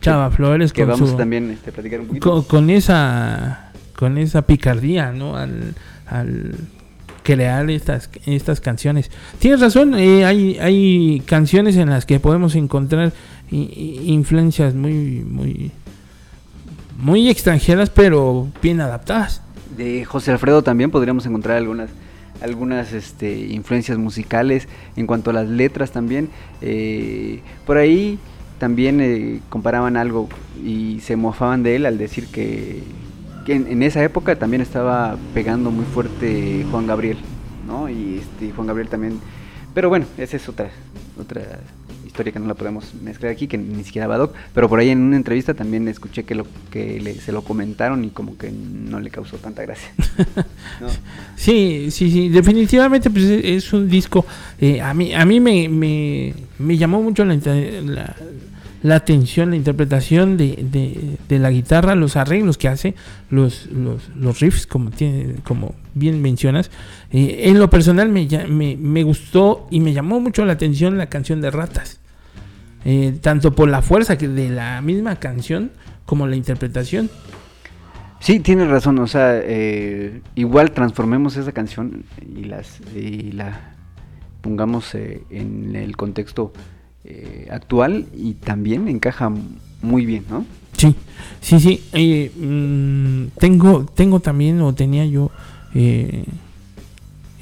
Chava 0.00 0.30
Flores 0.30 0.72
que 0.72 0.84
vamos 0.84 1.16
también 1.16 1.50
este, 1.50 1.72
platicar 1.72 2.00
un 2.00 2.06
poquito. 2.06 2.44
Con, 2.46 2.70
esa 2.70 3.72
con 3.96 4.18
esa 4.18 4.42
picardía, 4.42 5.12
¿no? 5.12 5.36
Al, 5.36 5.74
crear 7.22 7.68
estas 7.70 8.08
estas 8.24 8.60
canciones. 8.60 9.10
Tienes 9.38 9.60
razón, 9.60 9.94
eh, 9.94 10.24
hay 10.24 10.58
hay 10.58 11.22
canciones 11.26 11.76
en 11.76 11.90
las 11.90 12.06
que 12.06 12.20
podemos 12.20 12.54
encontrar 12.54 13.12
influencias 13.50 14.74
muy 14.74 15.24
muy 15.28 15.70
muy 16.96 17.28
extranjeras, 17.28 17.90
pero 17.90 18.48
bien 18.62 18.80
adaptadas. 18.80 19.42
De 19.78 20.04
José 20.04 20.32
Alfredo 20.32 20.62
también 20.62 20.90
podríamos 20.90 21.24
encontrar 21.24 21.56
algunas 21.56 21.88
algunas 22.40 22.92
este, 22.92 23.36
influencias 23.36 23.98
musicales 23.98 24.68
en 24.96 25.06
cuanto 25.06 25.30
a 25.30 25.32
las 25.32 25.48
letras 25.48 25.90
también. 25.92 26.28
Eh, 26.60 27.40
por 27.66 27.78
ahí 27.78 28.18
también 28.58 29.00
eh, 29.00 29.40
comparaban 29.48 29.96
algo 29.96 30.28
y 30.64 31.00
se 31.00 31.16
mofaban 31.16 31.62
de 31.62 31.76
él 31.76 31.86
al 31.86 31.98
decir 31.98 32.26
que, 32.28 32.82
en, 33.46 33.82
esa 33.82 34.02
época 34.04 34.36
también 34.36 34.60
estaba 34.60 35.16
pegando 35.32 35.70
muy 35.70 35.84
fuerte 35.86 36.66
Juan 36.70 36.86
Gabriel, 36.86 37.16
¿no? 37.66 37.88
Y 37.88 38.18
este, 38.18 38.52
Juan 38.52 38.66
Gabriel 38.66 38.88
también... 38.88 39.20
Pero 39.74 39.88
bueno, 39.88 40.06
esa 40.18 40.36
es 40.36 40.48
otra, 40.48 40.70
otra 41.18 41.42
historia 42.18 42.32
que 42.32 42.40
no 42.40 42.48
la 42.48 42.54
podemos 42.54 42.94
mezclar 43.00 43.30
aquí, 43.30 43.46
que 43.46 43.56
ni 43.56 43.84
siquiera 43.84 44.08
va 44.08 44.18
Doc, 44.18 44.34
pero 44.52 44.68
por 44.68 44.80
ahí 44.80 44.88
en 44.88 44.98
una 44.98 45.14
entrevista 45.14 45.54
también 45.54 45.86
escuché 45.86 46.24
que 46.24 46.34
lo 46.34 46.46
que 46.68 47.16
se 47.24 47.30
lo 47.30 47.42
comentaron 47.42 48.04
y 48.04 48.10
como 48.10 48.36
que 48.36 48.50
no 48.50 48.98
le 48.98 49.10
causó 49.10 49.36
tanta 49.36 49.62
gracia. 49.62 49.90
Sí, 51.36 51.88
sí, 51.90 52.10
sí, 52.10 52.28
definitivamente 52.28 53.10
pues 53.10 53.24
es 53.24 53.72
un 53.72 53.88
disco, 53.88 54.26
eh, 54.60 54.80
a 54.80 54.92
mí 54.92 55.14
a 55.14 55.24
mí 55.24 55.38
me, 55.38 55.68
me, 55.68 56.76
llamó 56.76 57.00
mucho 57.00 57.24
la, 57.24 57.36
la, 58.82 58.94
atención, 58.96 59.50
la 59.50 59.56
interpretación 59.56 60.36
de, 60.36 61.16
de, 61.28 61.38
la 61.38 61.50
guitarra, 61.50 61.94
los 61.94 62.16
arreglos 62.16 62.58
que 62.58 62.68
hace, 62.68 62.94
los, 63.30 63.66
los, 63.66 64.08
los 64.16 64.40
riffs, 64.40 64.66
como, 64.66 64.90
tiene, 64.90 65.36
como 65.44 65.74
bien 65.94 66.20
mencionas. 66.20 66.70
Eh, 67.12 67.42
en 67.44 67.58
lo 67.58 67.70
personal 67.70 68.08
me, 68.08 68.26
me, 68.48 68.76
me, 68.76 69.02
gustó 69.04 69.68
y 69.70 69.80
me 69.80 69.92
llamó 69.92 70.20
mucho 70.20 70.44
la 70.44 70.54
atención 70.54 70.98
la 70.98 71.06
canción 71.06 71.40
de 71.40 71.50
Ratas. 71.50 71.97
Eh, 72.84 73.18
tanto 73.20 73.54
por 73.54 73.68
la 73.68 73.82
fuerza 73.82 74.16
que 74.16 74.28
de 74.28 74.50
la 74.50 74.80
misma 74.80 75.16
canción 75.16 75.72
como 76.06 76.26
la 76.26 76.36
interpretación. 76.36 77.10
Sí, 78.20 78.40
tienes 78.40 78.68
razón, 78.68 78.98
o 78.98 79.06
sea, 79.06 79.40
eh, 79.42 80.22
igual 80.34 80.72
transformemos 80.72 81.36
esa 81.36 81.52
canción 81.52 82.04
y, 82.36 82.44
las, 82.44 82.80
y 82.94 83.32
la 83.32 83.74
pongamos 84.40 84.94
eh, 84.94 85.22
en 85.30 85.76
el 85.76 85.96
contexto 85.96 86.52
actual 87.50 88.04
y 88.14 88.34
también 88.34 88.86
encaja 88.86 89.32
muy 89.80 90.04
bien, 90.04 90.24
¿no? 90.28 90.44
Sí, 90.76 90.94
sí, 91.40 91.58
sí. 91.58 92.30
Mm, 92.36 93.28
tengo, 93.38 93.86
tengo 93.86 94.20
también, 94.20 94.60
o 94.60 94.74
tenía 94.74 95.06
yo 95.06 95.30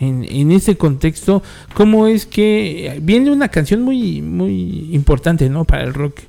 en, 0.01 0.27
en 0.29 0.53
ese 0.53 0.77
contexto, 0.77 1.43
cómo 1.75 2.07
es 2.07 2.27
que 2.27 2.99
viene 3.03 3.31
una 3.31 3.49
canción 3.49 3.83
muy, 3.83 4.23
muy 4.23 4.89
importante, 4.93 5.49
¿no? 5.49 5.65
Para 5.65 5.85
el 5.85 5.95
rock 5.95 6.21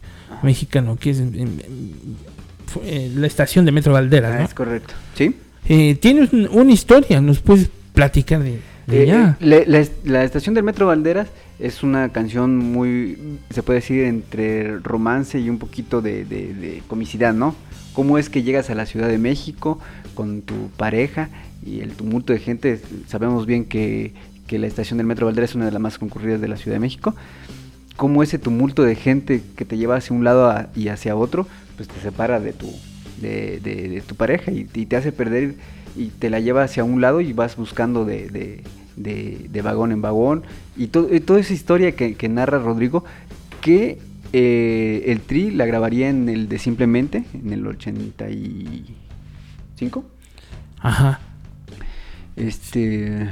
mexicano, 0.44 0.98
que 0.98 1.12
es 1.12 1.22
eh, 2.84 3.12
la 3.16 3.28
estación 3.28 3.66
de 3.66 3.72
Metro 3.72 3.94
Valderas, 3.94 4.36
ah, 4.40 4.44
Es 4.44 4.54
correcto, 4.54 4.94
¿sí? 5.16 5.36
Eh, 5.68 5.96
Tienes 5.96 6.32
una 6.34 6.72
historia, 6.72 7.22
¿nos 7.22 7.40
puedes 7.40 7.70
platicar 7.94 8.42
de, 8.44 8.60
ella? 8.90 9.38
Eh, 9.42 9.90
la, 10.06 10.24
estación 10.24 10.56
del 10.56 10.64
Metro 10.64 10.88
Valderas 10.88 11.28
es 11.60 11.84
una 11.84 12.10
canción 12.10 12.58
muy, 12.58 13.40
se 13.50 13.64
puede 13.64 13.80
decir, 13.80 14.04
entre 14.04 14.80
romance 14.80 15.40
y 15.40 15.50
un 15.50 15.58
poquito 15.58 16.02
de, 16.02 16.24
de 16.24 16.82
comicidad, 16.88 17.34
¿no? 17.34 17.56
¿Cómo 17.94 18.18
es 18.18 18.30
que 18.30 18.44
llegas 18.44 18.70
a 18.70 18.76
la 18.76 18.86
Ciudad 18.86 19.08
de 19.08 19.18
México 19.18 19.80
con 20.18 20.42
tu 20.42 20.70
pareja 20.78 21.30
y 21.64 21.82
el 21.82 21.92
tumulto 21.92 22.34
de 22.34 22.40
gente, 22.40 22.82
sabemos 23.06 23.46
bien 23.46 23.66
que, 23.66 24.14
la 24.50 24.66
estación 24.66 24.98
del 24.98 25.06
Metro 25.06 25.28
Valderas 25.28 25.52
es 25.52 25.56
una 25.56 25.66
de 25.66 25.72
las 25.72 25.80
más 25.80 26.00
concurridas 26.00 26.42
de 26.42 26.48
la 26.48 26.58
Ciudad 26.58 26.78
de 26.78 26.80
México, 26.80 27.14
como 27.98 28.24
ese 28.24 28.40
tumulto 28.40 28.82
de 28.82 28.96
gente 28.96 29.44
que 29.56 29.64
te 29.64 29.78
lleva 29.78 29.98
hacia 29.98 30.16
un 30.16 30.24
lado 30.24 30.68
y 30.76 30.88
hacia 30.88 31.16
otro, 31.16 31.46
pues 31.76 31.88
te 31.88 32.02
separa 32.02 32.40
de 32.40 32.54
tu, 32.54 32.68
de, 33.22 34.02
tu 34.08 34.16
pareja 34.16 34.52
y, 34.52 34.64
te 34.64 34.96
hace 34.96 35.12
perder 35.12 35.54
y 35.96 36.08
te 36.08 36.32
la 36.32 36.40
lleva 36.40 36.64
hacia 36.64 36.84
un 36.84 37.00
lado 37.00 37.22
y 37.22 37.34
vas 37.34 37.56
buscando 37.56 38.04
de, 38.04 38.64
vagón 39.62 39.92
en 39.92 40.02
vagón. 40.02 40.44
Y, 40.76 40.88
toda 40.88 41.40
esa 41.40 41.54
historia 41.54 41.92
que, 41.96 42.30
narra 42.30 42.58
Rodrigo 42.58 43.06
que 43.62 44.00
eh, 44.34 45.04
el 45.06 45.20
Tri 45.20 45.52
la 45.52 45.68
grabaría 45.68 46.10
en 46.10 46.28
el 46.28 46.50
de 46.50 46.58
Simplemente, 46.58 47.24
en 47.36 47.54
el 47.54 47.68
85. 49.78 50.04
Ajá. 50.80 51.20
Este. 52.36 53.30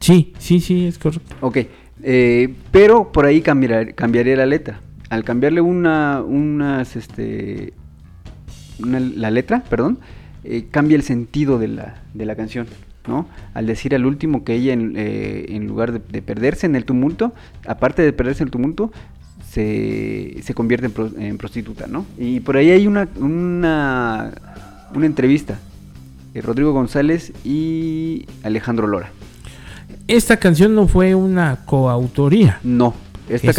Sí, 0.00 0.32
sí, 0.38 0.60
sí, 0.60 0.86
es 0.86 0.98
correcto. 0.98 1.34
Ok. 1.40 1.58
Eh, 2.02 2.54
pero 2.70 3.10
por 3.10 3.26
ahí 3.26 3.40
cambiar, 3.40 3.94
cambiaría 3.94 4.36
la 4.36 4.46
letra. 4.46 4.80
Al 5.10 5.24
cambiarle 5.24 5.60
una, 5.60 6.22
unas, 6.22 6.96
este, 6.96 7.72
la 8.78 9.30
letra, 9.30 9.64
perdón, 9.68 9.98
eh, 10.44 10.66
cambia 10.70 10.96
el 10.96 11.02
sentido 11.02 11.58
de 11.58 11.68
la, 11.68 12.02
de 12.12 12.26
la 12.26 12.36
canción, 12.36 12.66
¿no? 13.06 13.26
Al 13.54 13.66
decir 13.66 13.94
al 13.94 14.04
último 14.04 14.44
que 14.44 14.54
ella, 14.54 14.74
en, 14.74 14.94
eh, 14.96 15.58
lugar 15.62 15.92
de, 15.92 16.22
perderse 16.22 16.66
en 16.66 16.76
el 16.76 16.84
tumulto, 16.84 17.32
aparte 17.66 18.02
de 18.02 18.12
perderse 18.12 18.42
en 18.42 18.48
el 18.48 18.52
tumulto, 18.52 18.92
se, 19.48 20.36
se 20.42 20.54
convierte 20.54 20.86
en, 20.86 21.22
en, 21.22 21.38
prostituta, 21.38 21.86
¿no? 21.86 22.04
Y 22.18 22.40
por 22.40 22.58
ahí 22.58 22.70
hay 22.70 22.86
una, 22.86 23.08
una, 23.16 24.30
una 24.94 25.06
entrevista 25.06 25.58
Rodrigo 26.34 26.72
González 26.72 27.32
y 27.44 28.26
Alejandro 28.42 28.86
Lora. 28.86 29.10
Esta 30.06 30.38
canción 30.38 30.74
no 30.74 30.88
fue 30.88 31.14
una 31.14 31.64
coautoría. 31.66 32.60
No, 32.62 32.94
esta 33.28 33.50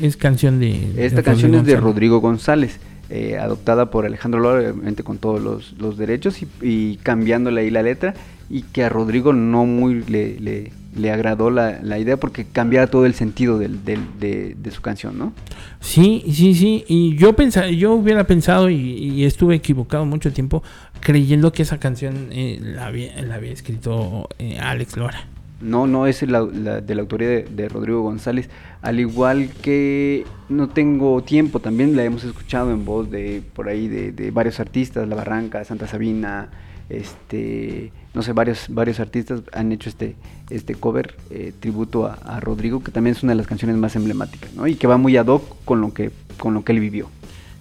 es, 0.00 0.16
canción 0.16 0.60
de. 0.60 0.92
Esta 0.96 1.22
canción 1.22 1.54
es 1.54 1.64
de 1.64 1.76
Rodrigo 1.76 2.20
González, 2.20 2.78
eh, 3.10 3.38
adoptada 3.38 3.90
por 3.90 4.06
Alejandro 4.06 4.40
Lora, 4.40 4.60
obviamente 4.60 5.02
con 5.02 5.18
todos 5.18 5.74
los, 5.78 5.98
derechos 5.98 6.38
y, 6.62 6.96
cambiándole 7.02 7.62
ahí 7.62 7.70
la 7.70 7.82
letra, 7.82 8.14
y 8.48 8.62
que 8.62 8.84
a 8.84 8.88
Rodrigo 8.88 9.32
no 9.32 9.66
muy 9.66 10.02
le, 10.04 10.40
le, 10.40 10.72
agradó 11.10 11.50
la, 11.50 11.98
idea 11.98 12.16
porque 12.16 12.44
cambiaba 12.44 12.86
todo 12.86 13.06
el 13.06 13.14
sentido 13.14 13.58
del, 13.58 13.84
de, 13.84 14.70
su 14.70 14.82
canción, 14.82 15.18
¿no? 15.18 15.32
Sí, 15.80 16.24
sí, 16.32 16.54
sí. 16.54 16.84
Y 16.88 17.16
yo 17.16 17.34
pensaba, 17.34 17.68
yo 17.68 17.92
hubiera 17.92 18.24
pensado 18.24 18.70
y, 18.70 18.76
y 18.76 19.24
estuve 19.24 19.54
equivocado 19.54 20.04
mucho 20.04 20.32
tiempo 20.32 20.62
creyendo 21.00 21.52
que 21.52 21.62
esa 21.62 21.78
canción 21.78 22.28
eh, 22.30 22.58
la, 22.60 22.86
había, 22.86 23.52
escrito 23.52 24.28
eh, 24.38 24.58
Alex 24.58 24.96
Lora. 24.96 25.24
No, 25.60 25.86
no 25.86 26.06
es 26.06 26.22
la, 26.22 26.44
de 26.44 26.94
la 26.94 27.02
autoría 27.02 27.28
de, 27.28 27.68
Rodrigo 27.68 28.00
González. 28.00 28.48
Al 28.80 28.98
igual 28.98 29.50
que 29.62 30.24
no 30.48 30.70
tengo 30.70 31.22
tiempo, 31.22 31.60
también 31.60 31.96
la 31.96 32.04
hemos 32.04 32.24
escuchado 32.24 32.70
en 32.70 32.86
voz 32.86 33.10
de 33.10 33.42
por 33.54 33.68
ahí 33.68 33.88
de, 33.88 34.30
varios 34.30 34.58
artistas, 34.58 35.06
La 35.06 35.16
Barranca, 35.16 35.62
Santa 35.64 35.86
Sabina, 35.86 36.48
este, 36.90 37.92
no 38.14 38.22
sé, 38.22 38.32
varios, 38.32 38.66
varios 38.68 39.00
artistas 39.00 39.42
han 39.52 39.72
hecho 39.72 39.88
este, 39.88 40.16
este 40.50 40.74
cover 40.74 41.14
eh, 41.30 41.52
tributo 41.58 42.06
a, 42.06 42.40
Rodrigo, 42.40 42.82
que 42.82 42.90
también 42.90 43.16
es 43.16 43.22
una 43.22 43.32
de 43.32 43.36
las 43.36 43.46
canciones 43.46 43.76
más 43.76 43.96
emblemáticas, 43.96 44.52
¿no? 44.54 44.66
Y 44.66 44.74
que 44.74 44.86
va 44.86 44.96
muy 44.96 45.16
ad 45.16 45.26
hoc 45.26 45.42
con 45.64 45.80
lo 45.80 45.94
que, 45.94 46.10
con 46.36 46.54
lo 46.54 46.64
que 46.64 46.72
él 46.72 46.80
vivió. 46.80 47.08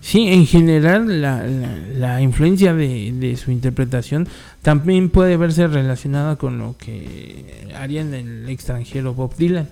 Sí, 0.01 0.29
en 0.29 0.45
general 0.45 1.21
la, 1.21 1.45
la, 1.45 2.21
influencia 2.21 2.73
de, 2.73 3.11
de, 3.11 3.35
su 3.35 3.51
interpretación 3.51 4.29
también 4.61 5.09
puede 5.09 5.35
verse 5.35 5.67
relacionada 5.67 6.37
con 6.37 6.57
lo 6.57 6.77
que 6.77 7.67
haría 7.75 7.99
en 8.01 8.13
el 8.13 8.49
extranjero 8.49 9.13
Bob 9.13 9.35
Dylan. 9.35 9.67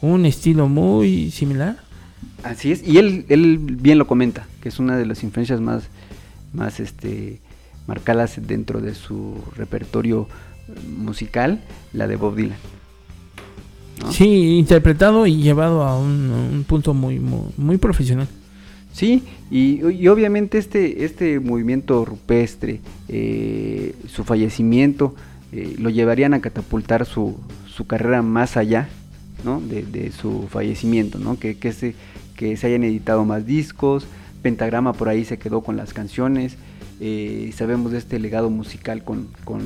Un 0.00 0.26
estilo 0.26 0.68
muy 0.68 1.32
similar. 1.32 1.78
Así 2.44 2.70
es, 2.70 2.86
y 2.86 2.98
él, 2.98 3.26
él 3.28 3.58
bien 3.58 3.98
lo 3.98 4.06
comenta, 4.06 4.46
que 4.62 4.68
es 4.68 4.78
una 4.78 4.96
de 4.96 5.06
las 5.06 5.22
influencias 5.24 5.60
más, 5.60 5.84
más 6.52 6.78
este, 6.78 7.40
marcadas 7.86 8.38
dentro 8.46 8.80
de 8.80 8.94
su 8.94 9.36
repertorio 9.56 10.28
musical, 10.96 11.60
la 11.92 12.06
de 12.06 12.16
Bob 12.16 12.36
Dylan. 12.36 12.58
Sí, 14.10 14.58
interpretado 14.58 15.26
y 15.26 15.36
llevado 15.36 15.82
a 15.82 15.98
un, 15.98 16.64
punto 16.66 16.94
muy, 16.94 17.20
muy, 17.20 17.78
profesional. 17.78 18.28
Sí, 18.92 19.22
y, 19.50 20.06
obviamente 20.08 20.58
este, 20.58 21.04
este 21.04 21.40
movimiento 21.40 22.04
rupestre, 22.04 22.80
eh, 23.08 23.94
su 24.08 24.24
fallecimiento, 24.24 25.14
eh, 25.52 25.76
lo 25.78 25.90
llevarían 25.90 26.34
a 26.34 26.40
catapultar 26.40 27.06
su, 27.06 27.36
su 27.66 27.86
carrera 27.86 28.22
más 28.22 28.56
allá 28.56 28.88
¿no? 29.44 29.60
de, 29.60 30.10
su 30.12 30.48
fallecimiento, 30.48 31.18
¿no? 31.18 31.38
que, 31.38 31.56
que, 31.56 31.72
se, 31.72 31.94
que 32.36 32.56
se 32.56 32.66
hayan 32.66 32.84
editado 32.84 33.24
más 33.24 33.46
discos, 33.46 34.06
Pentagrama 34.42 34.92
por 34.92 35.08
ahí 35.08 35.24
se 35.24 35.38
quedó 35.38 35.62
con 35.62 35.76
las 35.76 35.94
canciones, 35.94 36.56
eh, 37.00 37.50
sabemos 37.54 37.92
de 37.92 37.98
este 37.98 38.18
legado 38.18 38.50
musical 38.50 39.02
con, 39.04 39.28
con, 39.44 39.62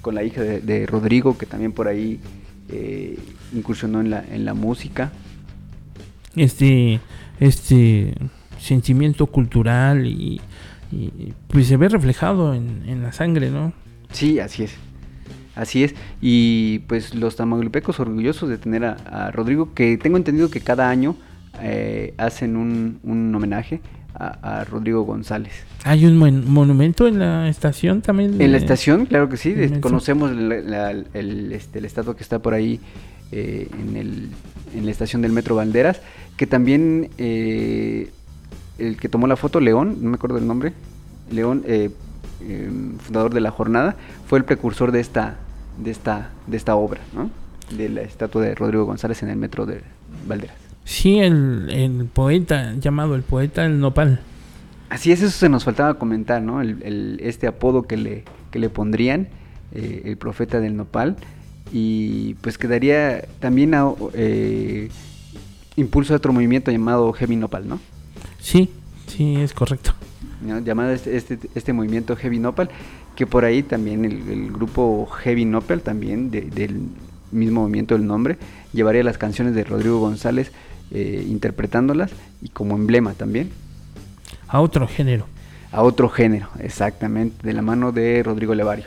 con 0.00 0.14
la 0.14 0.22
hija 0.22 0.42
de, 0.42 0.60
de, 0.60 0.86
Rodrigo, 0.86 1.36
que 1.36 1.46
también 1.46 1.72
por 1.72 1.88
ahí 1.88 2.20
eh, 2.68 3.18
incursionó 3.54 4.00
en 4.00 4.10
la, 4.10 4.24
en 4.30 4.44
la 4.44 4.54
música. 4.54 5.10
Este, 6.36 7.00
este 7.40 8.14
sentimiento 8.58 9.26
cultural 9.26 10.06
y, 10.06 10.40
pues 11.48 11.66
se 11.66 11.76
ve 11.76 11.88
reflejado 11.88 12.54
en, 12.54 13.02
la 13.02 13.12
sangre, 13.12 13.50
¿no? 13.50 13.72
Sí, 14.10 14.38
así 14.38 14.64
es. 14.64 14.74
Así 15.54 15.84
es. 15.84 15.94
Y 16.20 16.80
pues 16.80 17.14
los 17.14 17.36
tamaulipecos 17.36 18.00
orgullosos 18.00 18.48
de 18.48 18.58
tener 18.58 18.84
a, 18.84 19.30
Rodrigo, 19.32 19.74
que 19.74 19.98
tengo 19.98 20.16
entendido 20.16 20.50
que 20.50 20.60
cada 20.60 20.88
año 20.88 21.16
eh, 21.60 22.14
hacen 22.16 22.56
un, 22.56 23.00
un 23.02 23.34
homenaje 23.34 23.80
a, 24.18 24.64
Rodrigo 24.64 25.02
González. 25.02 25.52
¿Hay 25.84 26.04
un 26.04 26.16
monumento 26.16 27.06
en 27.06 27.18
la 27.18 27.48
estación 27.48 28.02
también? 28.02 28.40
En 28.40 28.52
la 28.52 28.58
estación, 28.58 29.06
claro 29.06 29.28
que 29.28 29.36
sí. 29.36 29.54
conocemos 29.80 30.32
el, 30.32 31.52
este, 31.52 31.78
el 31.78 31.84
estatua 31.84 32.16
que 32.16 32.22
está 32.22 32.40
por 32.40 32.54
ahí 32.54 32.80
eh, 33.30 33.68
en, 33.72 33.96
el, 33.96 34.30
en 34.74 34.84
la 34.84 34.90
estación 34.90 35.22
del 35.22 35.32
Metro 35.32 35.54
Banderas, 35.54 36.00
que 36.36 36.46
también 36.46 37.10
eh, 37.18 38.10
el 38.78 38.96
que 38.96 39.08
tomó 39.08 39.26
la 39.26 39.36
foto, 39.36 39.60
León, 39.60 39.98
no 40.00 40.10
me 40.10 40.16
acuerdo 40.16 40.36
del 40.36 40.46
nombre, 40.46 40.72
León, 41.30 41.62
eh, 41.66 41.90
em, 42.40 42.98
fundador 42.98 43.34
de 43.34 43.40
la 43.40 43.50
jornada, 43.50 43.96
fue 44.26 44.38
el 44.38 44.44
precursor 44.44 44.92
de 44.92 45.00
esta, 45.00 45.36
de 45.78 45.90
esta, 45.90 46.30
de 46.46 46.56
esta 46.56 46.74
obra, 46.74 47.00
¿no? 47.14 47.30
de 47.76 47.88
la 47.88 48.00
estatua 48.00 48.42
de 48.42 48.54
Rodrigo 48.54 48.84
González 48.84 49.22
en 49.22 49.28
el 49.28 49.36
Metro 49.36 49.66
de 49.66 49.82
Valderas. 50.26 50.67
Sí, 50.88 51.18
el, 51.18 52.08
poeta, 52.14 52.74
llamado 52.80 53.14
el 53.14 53.22
poeta 53.22 53.62
del 53.64 53.78
nopal. 53.78 54.20
Así 54.88 55.12
es, 55.12 55.20
eso 55.20 55.38
se 55.38 55.50
nos 55.50 55.62
faltaba 55.62 55.98
comentar, 55.98 56.40
¿no? 56.40 56.62
El, 56.62 57.20
este 57.22 57.46
apodo 57.46 57.82
que 57.82 57.98
le, 57.98 58.24
que 58.50 58.58
le 58.58 58.70
pondrían, 58.70 59.28
eh, 59.72 60.00
el 60.06 60.16
profeta 60.16 60.60
del 60.60 60.78
nopal, 60.78 61.16
y 61.74 62.34
pues 62.40 62.56
quedaría 62.56 63.22
también 63.38 63.74
a, 63.74 63.92
eh, 64.14 64.88
impulso 65.76 66.14
a 66.14 66.16
otro 66.16 66.32
movimiento 66.32 66.70
llamado 66.70 67.12
Heavy 67.12 67.36
Nopal, 67.36 67.68
¿no? 67.68 67.80
Sí, 68.40 68.70
sí, 69.08 69.36
es 69.36 69.52
correcto. 69.52 69.92
Llamado 70.64 70.92
este, 70.92 71.18
este, 71.18 71.38
este, 71.54 71.74
movimiento 71.74 72.16
Heavy 72.16 72.38
Nopal, 72.38 72.70
que 73.14 73.26
por 73.26 73.44
ahí 73.44 73.62
también 73.62 74.06
el, 74.06 74.50
grupo 74.52 75.04
Heavy 75.04 75.44
Nopal, 75.44 75.82
también 75.82 76.30
del 76.30 76.80
mismo 77.30 77.60
movimiento 77.60 77.94
del 77.94 78.06
nombre, 78.06 78.38
llevaría 78.72 79.02
las 79.04 79.18
canciones 79.18 79.54
de 79.54 79.64
Rodrigo 79.64 80.00
González 80.00 80.50
eh, 80.90 81.26
interpretándolas 81.28 82.10
y 82.40 82.48
como 82.48 82.74
emblema 82.74 83.12
también. 83.12 83.50
A 84.46 84.60
otro 84.60 84.88
género. 84.88 85.26
A 85.70 85.82
otro 85.82 86.08
género, 86.08 86.48
exactamente, 86.60 87.46
de 87.46 87.52
la 87.52 87.60
mano 87.60 87.92
de 87.92 88.22
Rodrigo 88.22 88.54
Levario. 88.54 88.86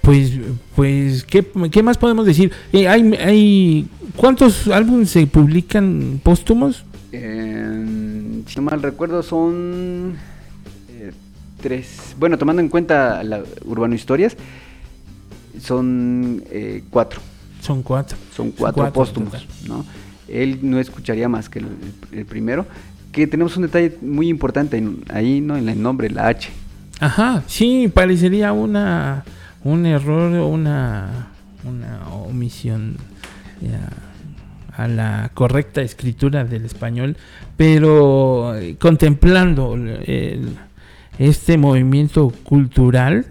Pues, 0.00 0.32
pues, 0.74 1.22
¿qué, 1.22 1.46
qué 1.70 1.82
más 1.84 1.96
podemos 1.98 2.26
decir? 2.26 2.50
Eh, 2.72 2.88
hay, 2.88 3.14
hay, 3.14 3.88
¿Cuántos 4.16 4.66
álbumes 4.66 5.10
se 5.10 5.28
publican 5.28 6.20
póstumos? 6.24 6.84
Eh, 7.12 8.42
si 8.48 8.56
no 8.56 8.62
mal 8.62 8.82
recuerdo, 8.82 9.22
son 9.22 10.16
tres. 11.60 12.16
Bueno, 12.18 12.36
tomando 12.38 12.60
en 12.60 12.68
cuenta 12.68 13.22
la 13.22 13.44
Urbano 13.64 13.94
Historias, 13.94 14.36
son 15.60 16.42
cuatro. 16.90 17.20
Son 17.60 17.84
cuatro. 17.84 18.18
Son 18.34 18.50
cuatro, 18.50 18.92
póstumos, 18.92 19.46
¿no? 19.68 19.84
Él 20.32 20.60
no 20.62 20.78
escucharía 20.78 21.28
más 21.28 21.48
que 21.48 21.60
el, 21.60 22.24
primero. 22.26 22.66
Que 23.12 23.26
tenemos 23.26 23.56
un 23.56 23.64
detalle 23.64 23.96
muy 24.00 24.28
importante 24.28 24.82
ahí, 25.10 25.40
¿no? 25.40 25.56
En 25.56 25.68
el 25.68 25.82
nombre, 25.82 26.08
la 26.08 26.28
H. 26.28 26.50
Ajá, 27.00 27.42
sí, 27.46 27.90
parecería 27.92 28.52
una 28.52 29.24
un 29.64 29.86
error 29.86 30.32
una, 30.40 31.28
una 31.64 32.08
omisión 32.08 32.96
a 34.76 34.88
la 34.88 35.30
correcta 35.34 35.82
escritura 35.82 36.44
del 36.44 36.64
español, 36.64 37.16
pero 37.56 38.56
eh, 38.56 38.76
contemplando 38.78 39.78
este 41.18 41.58
movimiento 41.58 42.32
cultural 42.42 43.26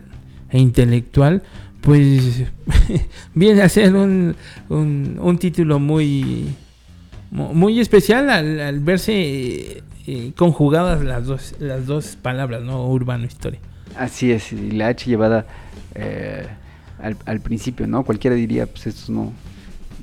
e 0.50 0.60
intelectual, 0.60 1.42
pues 1.82 2.44
viene 3.34 3.62
a 3.62 3.70
ser 3.70 3.96
un, 3.96 4.36
un 4.70 5.38
título 5.40 5.80
muy 5.80 6.56
muy 7.32 7.80
especial 7.80 8.30
al, 8.30 8.80
verse 8.82 9.84
eh, 10.06 10.32
conjugadas 10.36 11.04
las 11.04 11.26
dos, 11.26 11.56
las 11.60 11.86
dos 11.86 12.18
palabras, 12.18 12.62
¿no? 12.62 12.88
Urbano 12.88 13.26
historia. 13.26 13.60
Así 13.98 14.32
es, 14.32 14.52
y 14.52 14.72
la 14.72 14.90
H 14.90 15.10
llevada 15.10 15.46
eh, 15.96 16.46
al, 17.26 17.40
principio, 17.40 17.88
¿no? 17.88 18.04
Cualquiera 18.04 18.36
diría, 18.36 18.66
pues 18.68 18.88
estos 18.88 19.10
no, 19.10 19.32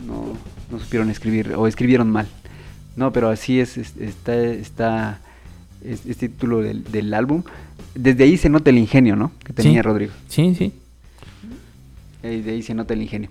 no, 0.06 0.78
supieron 0.78 1.10
escribir 1.10 1.54
o 1.54 1.66
escribieron 1.66 2.10
mal. 2.10 2.26
No, 2.96 3.12
pero 3.12 3.28
así 3.28 3.60
es, 3.60 3.76
está, 3.76 4.34
está 4.34 5.20
este 5.84 6.28
título 6.28 6.60
del, 6.60 7.14
álbum. 7.14 7.42
Desde 7.94 8.24
ahí 8.24 8.36
se 8.36 8.48
nota 8.48 8.70
el 8.70 8.78
ingenio, 8.78 9.16
¿no? 9.16 9.32
Que 9.44 9.52
tenía 9.52 9.82
Rodrigo. 9.82 10.12
Sí, 10.28 10.54
sí. 10.54 10.72
Desde 12.22 12.50
ahí 12.50 12.62
se 12.62 12.74
nota 12.74 12.94
el 12.94 13.02
ingenio. 13.02 13.30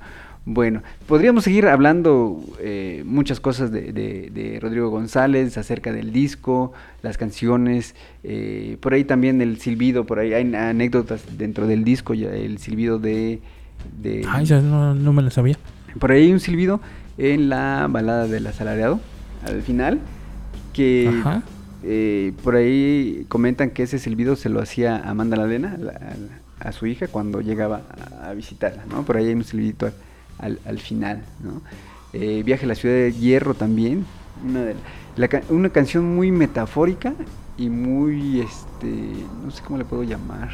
Bueno, 0.50 0.82
podríamos 1.08 1.44
seguir 1.44 1.68
hablando 1.68 2.42
eh, 2.62 3.04
muchas 3.06 3.42
cosas 3.42 3.70
de, 3.70 4.58
Rodrigo 4.62 4.90
González 4.90 5.58
acerca 5.58 5.92
del 5.92 6.14
disco, 6.14 6.72
las 7.02 7.18
canciones, 7.18 7.96
eh, 8.24 8.78
por 8.80 8.94
ahí 8.94 9.04
también 9.04 9.42
el 9.42 9.60
silbido, 9.60 10.06
por 10.06 10.20
ahí 10.20 10.34
hay 10.34 10.56
anécdotas 10.56 11.22
dentro 11.38 11.68
del 11.68 11.84
disco, 11.84 12.14
ya 12.14 12.30
el 12.30 12.60
silbido 12.60 12.98
de... 12.98 13.42
de 14.02 14.26
Ay, 14.30 14.46
ya 14.46 14.62
no, 14.62 15.12
me 15.12 15.22
lo 15.22 15.30
sabía. 15.32 15.58
Por 16.00 16.14
ahí 16.14 16.28
hay 16.28 16.32
un 16.32 16.40
silbido 16.40 16.80
en 17.18 17.50
la 17.50 17.86
balada 17.90 18.26
del 18.26 18.48
asalariado, 18.48 19.02
al 19.46 19.62
final, 19.64 20.00
que 20.72 21.12
eh, 21.84 22.32
por 22.42 22.56
ahí 22.56 23.26
comentan 23.28 23.72
que 23.72 23.84
ese 23.84 24.00
silbido 24.00 24.38
se 24.38 24.48
lo 24.48 24.62
hacía 24.62 24.96
Amanda 24.96 25.36
Ladena, 25.36 25.78
a, 26.62 26.70
a, 26.70 26.72
su 26.72 26.86
hija, 26.86 27.10
cuando 27.10 27.42
llegaba 27.42 27.82
a, 28.24 28.32
visitarla, 28.32 28.86
¿no? 28.90 29.04
Por 29.04 29.18
ahí 29.18 29.26
hay 29.26 29.34
un 29.34 29.44
silbidito 29.44 29.92
al, 30.40 30.60
al 30.66 30.80
final. 30.80 31.24
¿no? 31.44 31.62
Eh, 32.14 32.42
Viaje 32.44 32.66
a 32.66 32.68
la 32.70 32.76
ciudad 32.76 32.96
de 32.96 33.12
hierro 33.12 33.54
también, 33.54 34.06
una, 34.44 34.62
de, 34.64 34.76
una 35.50 35.70
canción 35.70 36.16
muy 36.16 36.32
metafórica 36.32 37.14
y 37.58 37.70
muy, 37.70 38.40
este, 38.40 38.88
no 39.44 39.52
sé 39.52 39.62
cómo 39.64 39.78
le 39.78 39.86
puedo 39.86 40.04
llamar, 40.04 40.50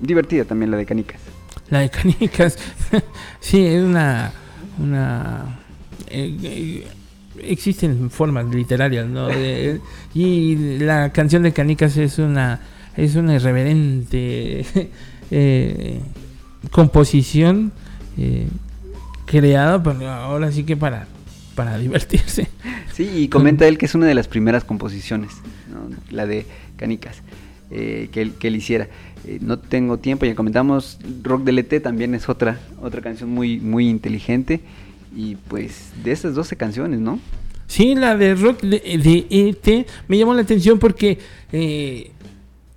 divertida 0.00 0.44
también 0.44 0.70
la 0.70 0.78
de 0.78 0.86
Canicas. 0.86 1.20
La 1.68 1.80
de 1.80 1.90
Canicas, 1.90 2.56
sí, 3.40 3.66
es 3.66 3.84
una, 3.84 4.32
una 4.78 5.60
eh, 6.08 6.36
eh, 6.42 6.86
existen 7.42 8.10
formas 8.10 8.46
literarias, 8.46 9.06
¿no? 9.06 9.28
y 10.14 10.78
la 10.78 11.12
canción 11.12 11.42
de 11.42 11.52
Canicas 11.52 11.96
es 11.98 12.18
una 12.18 12.60
es 12.96 13.14
una 13.14 13.34
irreverente 13.34 14.90
composición 16.72 17.70
creada 19.28 19.82
pero 19.82 20.08
ahora 20.10 20.50
sí 20.50 20.64
que 20.64 20.76
para, 20.76 21.06
para 21.54 21.78
divertirse. 21.78 22.48
Sí, 22.92 23.08
y 23.14 23.28
comenta 23.28 23.68
él 23.68 23.78
que 23.78 23.86
es 23.86 23.94
una 23.94 24.06
de 24.06 24.14
las 24.14 24.26
primeras 24.26 24.64
composiciones, 24.64 25.30
la 26.10 26.26
de 26.26 26.46
Canicas, 26.76 27.22
eh, 27.70 28.08
que, 28.10 28.22
él, 28.22 28.32
que 28.34 28.48
él 28.48 28.56
hiciera. 28.56 28.88
Eh, 29.24 29.38
no 29.40 29.58
tengo 29.58 29.98
tiempo, 29.98 30.26
ya 30.26 30.34
comentamos, 30.34 30.98
Rock 31.22 31.44
del 31.44 31.58
ET 31.58 31.82
también 31.82 32.14
es 32.14 32.28
otra, 32.28 32.58
otra 32.80 33.00
canción 33.00 33.30
muy, 33.30 33.60
muy 33.60 33.88
inteligente. 33.88 34.60
Y 35.14 35.36
pues 35.36 35.92
de 36.02 36.12
esas 36.12 36.34
12 36.34 36.56
canciones, 36.56 37.00
¿no? 37.00 37.18
Sí, 37.66 37.94
la 37.94 38.16
de 38.16 38.34
rock 38.34 38.62
de, 38.62 38.78
de 38.78 39.26
ET 39.30 39.86
me 40.08 40.16
llamó 40.16 40.34
la 40.34 40.42
atención 40.42 40.78
porque 40.78 41.18
eh, 41.52 42.12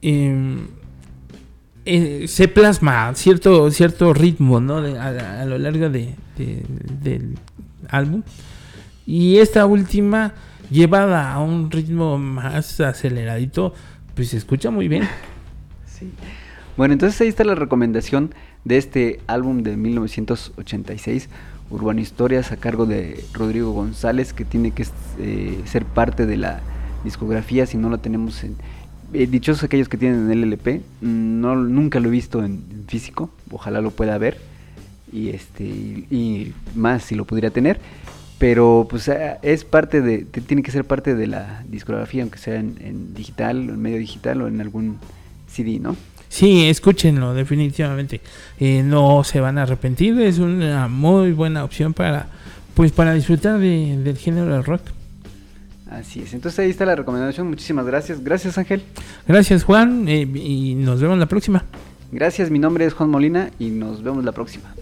em, 0.02 0.68
eh, 1.86 2.26
se 2.28 2.48
plasma 2.48 3.14
cierto, 3.16 3.70
cierto 3.72 4.14
ritmo 4.14 4.60
¿no? 4.60 4.82
De- 4.82 4.98
a, 5.00 5.42
a 5.42 5.46
lo 5.46 5.58
largo 5.58 5.90
de, 5.90 6.16
de- 6.38 6.64
del 7.02 7.38
álbum. 7.90 8.24
Y 9.06 9.38
esta 9.38 9.66
última, 9.66 10.34
llevada 10.70 11.34
a 11.34 11.40
un 11.40 11.70
ritmo 11.72 12.18
más 12.18 12.80
aceleradito, 12.80 13.74
pues 14.16 14.30
se 14.30 14.38
escucha 14.38 14.70
muy 14.72 14.88
bien. 14.88 15.08
Bueno, 16.78 16.94
entonces 16.94 17.20
ahí 17.22 17.28
está 17.28 17.44
la 17.44 17.56
recomendación 17.56 18.34
de 18.64 18.78
este 18.78 19.20
álbum 19.28 19.64
de 19.64 19.76
1986, 19.78 21.30
Urbano 21.70 22.00
Historias, 22.02 22.52
a 22.52 22.58
cargo 22.58 22.86
de 22.86 23.24
Rodrigo 23.34 23.72
González, 23.72 24.34
que 24.34 24.46
tiene 24.46 24.72
que 24.72 24.86
eh, 25.20 25.62
ser 25.66 25.86
parte 25.86 26.26
de 26.26 26.38
la 26.38 26.62
discografía 27.04 27.66
si 27.66 27.78
no 27.78 27.90
lo 27.90 27.98
tenemos 28.00 28.44
en... 28.44 28.56
eh, 29.14 29.28
dichosos 29.28 29.64
aquellos 29.64 29.90
que 29.90 29.98
tienen 29.98 30.30
el 30.32 30.44
LP, 30.44 30.82
no, 31.02 31.56
nunca 31.56 32.00
lo 32.00 32.08
he 32.10 32.12
visto 32.12 32.44
en, 32.44 32.62
físico, 32.88 33.30
ojalá 33.52 33.82
lo 33.82 33.92
pueda 33.92 34.18
ver 34.18 34.38
y 35.14 35.30
este 35.30 35.64
y, 35.66 36.54
más 36.76 37.04
si 37.04 37.16
lo 37.16 37.26
pudiera 37.26 37.50
tener 37.50 37.80
pero 38.40 38.88
pues 38.90 39.08
eh, 39.10 39.38
es 39.42 39.66
parte 39.66 40.02
de 40.02 40.20
tiene 40.26 40.64
que 40.64 40.72
ser 40.72 40.86
parte 40.86 41.16
de 41.16 41.28
la 41.28 41.64
discografía 41.70 42.24
aunque 42.24 42.40
sea 42.40 42.56
en, 42.56 43.14
digital 43.14 43.58
en 43.70 43.82
medio 43.82 43.98
digital 43.98 44.42
o 44.42 44.48
en 44.48 44.62
algún 44.62 44.98
CD 45.48 45.80
no 45.80 45.96
Sí, 46.30 46.66
escúchenlo, 46.70 47.34
definitivamente. 47.34 48.22
Eh, 48.58 48.84
no 48.86 49.26
se 49.26 49.42
van 49.42 49.58
a 49.58 49.64
arrepentir, 49.64 50.18
es 50.22 50.40
una 50.40 50.88
muy 50.88 51.34
buena 51.34 51.66
opción 51.66 51.94
para 51.94 52.28
pues 52.74 52.94
para 52.94 53.14
disfrutar 53.14 53.60
de- 53.60 53.98
del 54.02 54.18
género 54.18 54.54
del 54.54 54.64
rock. 54.64 54.82
Así 55.92 56.22
es. 56.22 56.34
Entonces 56.34 56.60
ahí 56.60 56.70
está 56.70 56.86
la 56.86 56.96
recomendación. 56.96 57.48
Muchísimas 57.48 57.86
gracias. 57.86 58.24
Gracias 58.24 58.58
Ángel. 58.58 58.84
Gracias 59.28 59.64
Juan 59.64 60.08
eh, 60.08 60.22
y 60.22 60.76
nos 60.76 61.02
vemos 61.02 61.18
la 61.18 61.28
próxima. 61.28 61.64
gracias 62.12 62.50
mi 62.50 62.60
nombre 62.60 62.86
es 62.86 62.94
Juan 62.94 63.10
Molina 63.10 63.52
y 63.60 63.70
nos 63.70 64.04
vemos 64.04 64.26
la 64.26 64.32
próxima 64.32 64.74